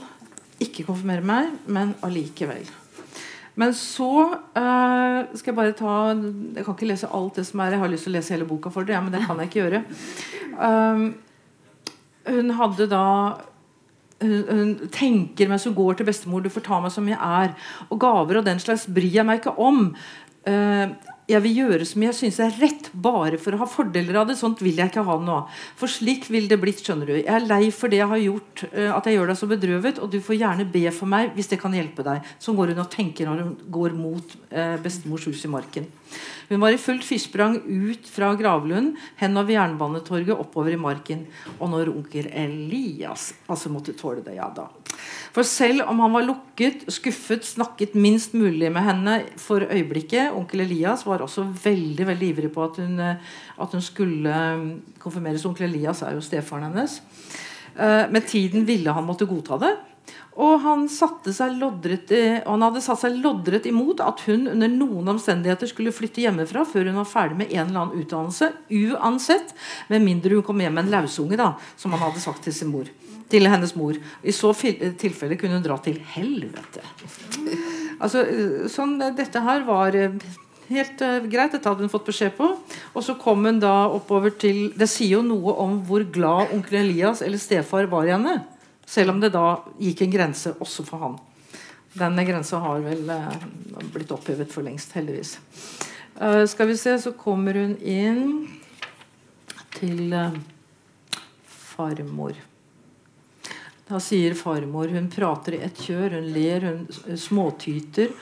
[0.60, 2.68] ikke konfirmere meg, men allikevel.
[3.60, 4.10] Men så
[4.56, 7.92] uh, skal jeg bare ta Jeg kan ikke lese alt det som er Jeg har
[7.92, 9.82] lyst til å lese hele boka for dere, men det kan jeg ikke gjøre.
[10.56, 11.04] Um,
[12.30, 13.04] hun hadde da
[14.20, 17.54] hun, hun tenker mens hun går til bestemor Du får ta meg som jeg er.
[17.88, 19.94] Og gaver og den slags bryr jeg meg ikke om.
[20.48, 20.92] Eh,
[21.30, 24.36] jeg vil gjøre som jeg syns er rett, bare for å ha fordeler av det.
[24.40, 25.38] Sånt vil jeg ikke ha nå.
[25.78, 26.80] For slik vil det blitt.
[26.80, 27.14] skjønner du.
[27.18, 29.98] Jeg er lei for det jeg har gjort, eh, at jeg gjør deg så bedrøvet,
[30.00, 32.24] og du får gjerne be for meg hvis det kan hjelpe deg.
[32.40, 35.86] Sånn går hun og tenker når hun går mot eh, bestemors hus i marken.
[36.50, 41.26] Hun var i fullt fyrsprang ut fra Gravlund, henover Jernbanetorget, oppover i marken.
[41.60, 44.66] Og når onkel Elias altså måtte tåle det, ja da.
[45.30, 50.64] For selv om han var lukket, skuffet, snakket minst mulig med henne for øyeblikket Onkel
[50.64, 54.64] Elias var også veldig veldig ivrig på at hun, eh, at hun skulle eh,
[54.98, 55.46] konfirmeres.
[55.46, 56.98] Onkel Elias er jo stefaren hennes.
[57.78, 59.76] Eh, Med tiden ville han måtte godta det.
[60.40, 60.86] Og han,
[61.58, 62.12] loddret,
[62.46, 66.64] og han hadde satt seg loddrett imot at hun under noen omstendigheter skulle flytte hjemmefra
[66.68, 68.50] før hun var ferdig med en eller annen utdannelse.
[68.70, 69.54] Uansett.
[69.92, 72.72] Med mindre hun kom hjem med en lausunge, da, som han hadde sagt til sin
[72.72, 72.88] mor.
[73.30, 73.98] Til hennes mor.
[74.24, 76.84] I så tilfelle kunne hun dra til helvete.
[78.00, 80.16] Altså, eh, sånn, eh, Dette her var eh,
[80.70, 81.52] helt uh, greit.
[81.52, 82.48] Dette hadde hun fått beskjed på.
[82.94, 86.80] Og så kom hun da oppover til Det sier jo noe om hvor glad onkel
[86.84, 88.38] Elias eller stefar var i henne.
[88.90, 91.18] Selv om det da gikk en grense også for han.
[91.94, 93.44] Denne grensa har vel eh,
[93.94, 95.36] blitt opphevet for lengst, heldigvis.
[96.18, 98.46] Eh, skal vi se, så kommer hun inn
[99.78, 100.38] til eh,
[101.46, 102.38] farmor.
[103.90, 108.14] Da sier farmor Hun prater i ett kjør, hun ler, hun småtyter.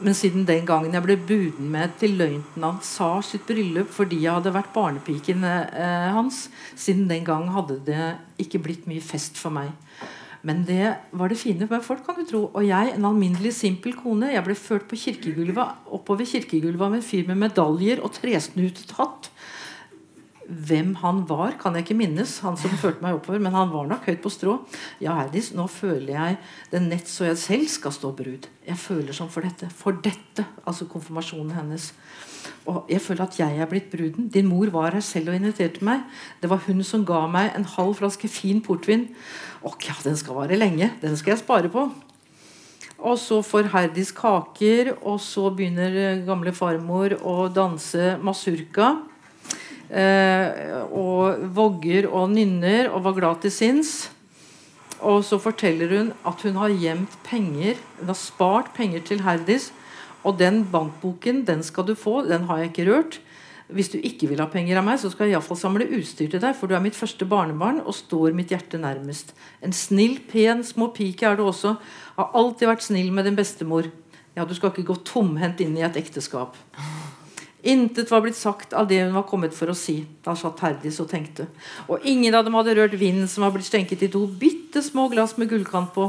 [0.00, 4.32] Men siden den gangen jeg ble buden med til løytnant Sars sitt bryllup fordi jeg
[4.32, 8.06] hadde vært barnepiken eh, hans, siden den gang hadde det
[8.40, 9.74] ikke blitt mye fest for meg.
[10.46, 12.42] Men det var det fine med folk, kan du tro.
[12.54, 17.04] Og jeg, en alminnelig simpel kone, jeg ble ført på kirkegulvet, oppover kirkegulvet av en
[17.04, 19.28] fyr med medaljer og tresnutet hatt.
[20.50, 23.86] Hvem han var, kan jeg ikke minnes, han som førte meg oppover, men han var
[23.86, 24.56] nok høyt på strå.
[25.02, 26.38] Ja, Herdis, nå føler jeg
[26.72, 28.48] det nett så jeg selv skal stå brud.
[28.66, 29.70] Jeg føler sånn for dette.
[29.70, 30.48] For dette.
[30.64, 31.92] Altså konfirmasjonen hennes.
[32.70, 34.28] Og jeg føler at jeg er blitt bruden.
[34.32, 36.02] Din mor var her selv og inviterte meg.
[36.42, 39.08] Det var hun som ga meg en halv flaske fin portvin.
[39.62, 40.90] Å ja, den skal vare lenge.
[41.02, 41.86] Den skal jeg spare på.
[43.00, 48.92] Og så får Herdis kaker, og så begynner gamle farmor å danse masurka.
[49.90, 54.10] Eh, og vogger og nynner og var glad til sinns.
[55.00, 57.80] Og så forteller hun at hun har gjemt penger.
[57.98, 59.70] Hun har spart penger til Herdis.
[60.22, 62.20] Og den bankboken den skal du få.
[62.28, 63.20] Den har jeg ikke rørt.
[63.70, 66.42] Hvis du ikke vil ha penger av meg, så skal jeg iallfall samle utstyr til
[66.42, 69.30] deg, for du er mitt første barnebarn og står mitt hjerte nærmest.
[69.62, 71.76] En snill, pen småpike er du også.
[72.18, 73.86] Har alltid vært snill med din bestemor.
[74.34, 76.58] Ja, du skal ikke gå tomhendt inn i et ekteskap.
[77.62, 79.98] Intet var blitt sagt av det hun var kommet for å si.
[80.24, 81.46] Da satt Herdis og tenkte.
[81.92, 85.08] Og ingen av dem hadde rørt vinen som var blitt stenket i to bitte små
[85.12, 86.08] glass med gullkant på.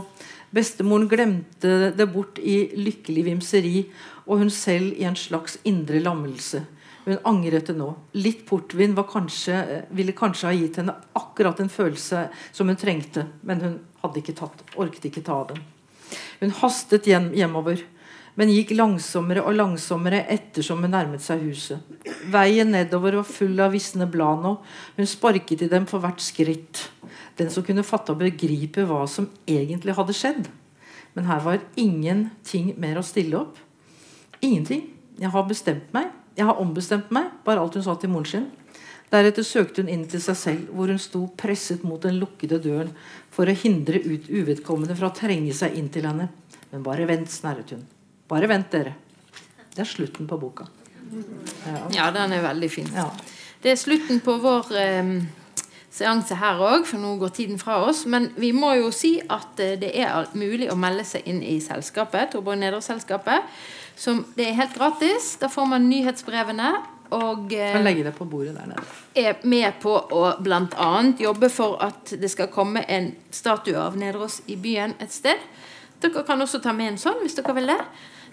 [0.51, 3.85] Bestemoren glemte det bort i lykkelig vimseri,
[4.27, 6.63] og hun selv i en slags indre lammelse.
[7.05, 7.89] Hun angret det nå.
[8.13, 13.63] Litt portvin kanskje, ville kanskje ha gitt henne akkurat en følelse som hun trengte, men
[13.63, 15.63] hun hadde ikke tatt, orket ikke ta den.
[16.41, 17.81] Hun hastet hjem, hjemover,
[18.41, 21.83] men gikk langsommere og langsommere ettersom hun nærmet seg huset.
[22.33, 24.55] Veien nedover var full av visne blad nå.
[24.95, 26.87] Hun sparket i dem for hvert skritt.
[27.37, 30.49] Den som kunne fatte og begripe hva som egentlig hadde skjedd.
[31.13, 33.61] Men her var ingenting mer å stille opp.
[34.41, 34.87] Ingenting.
[35.21, 36.09] Jeg har bestemt meg.
[36.33, 38.49] Jeg har ombestemt meg, var alt hun sa til moren sin.
[39.13, 42.93] Deretter søkte hun inn til seg selv, hvor hun sto presset mot den lukkede døren
[43.29, 46.31] for å hindre ut uvedkommende fra å trenge seg inn til henne.
[46.71, 47.83] Men bare vent, snerret hun.
[48.31, 48.95] Bare vent, dere.
[49.75, 50.67] Det er slutten på boka.
[51.65, 51.83] Ja.
[51.91, 52.87] Ja, den er veldig fin.
[52.95, 53.09] Ja.
[53.61, 55.09] Det er slutten på vår eh,
[55.91, 58.05] seanse her òg, for nå går tiden fra oss.
[58.09, 61.59] Men vi må jo si at eh, det er mulig å melde seg inn i
[61.63, 63.51] selskapet, Torborg Nedre-selskapet.
[63.99, 65.35] Som Det er helt gratis.
[65.41, 66.71] Da får man nyhetsbrevene.
[67.11, 68.85] Og eh, legge det på bordet der nede.
[69.19, 70.91] er med på å bl.a.
[71.19, 75.43] jobbe for at det skal komme en statue av Nedreås i byen et sted.
[76.01, 77.81] Dere kan også ta med en sånn hvis dere vil det.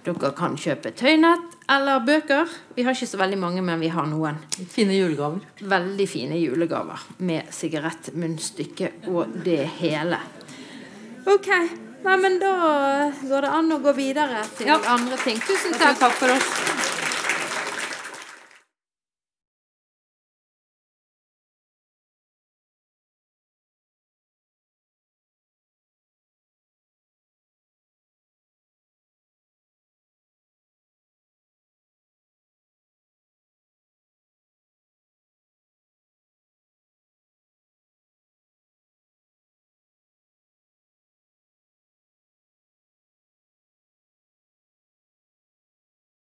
[0.09, 2.48] Dere kan kjøpe tøynett eller bøker.
[2.76, 4.38] Vi har ikke så veldig mange, men vi har noen.
[4.72, 5.42] Fine julegaver.
[5.61, 10.20] Veldig fine julegaver med sigarettmunnstykke og det hele.
[11.28, 11.50] Ok,
[12.04, 12.52] Nei, men Da
[13.26, 14.78] går det an å gå videre til Ja.
[14.86, 15.36] andre ting.
[15.40, 15.98] Tusen takk.
[15.98, 16.97] takk for oss.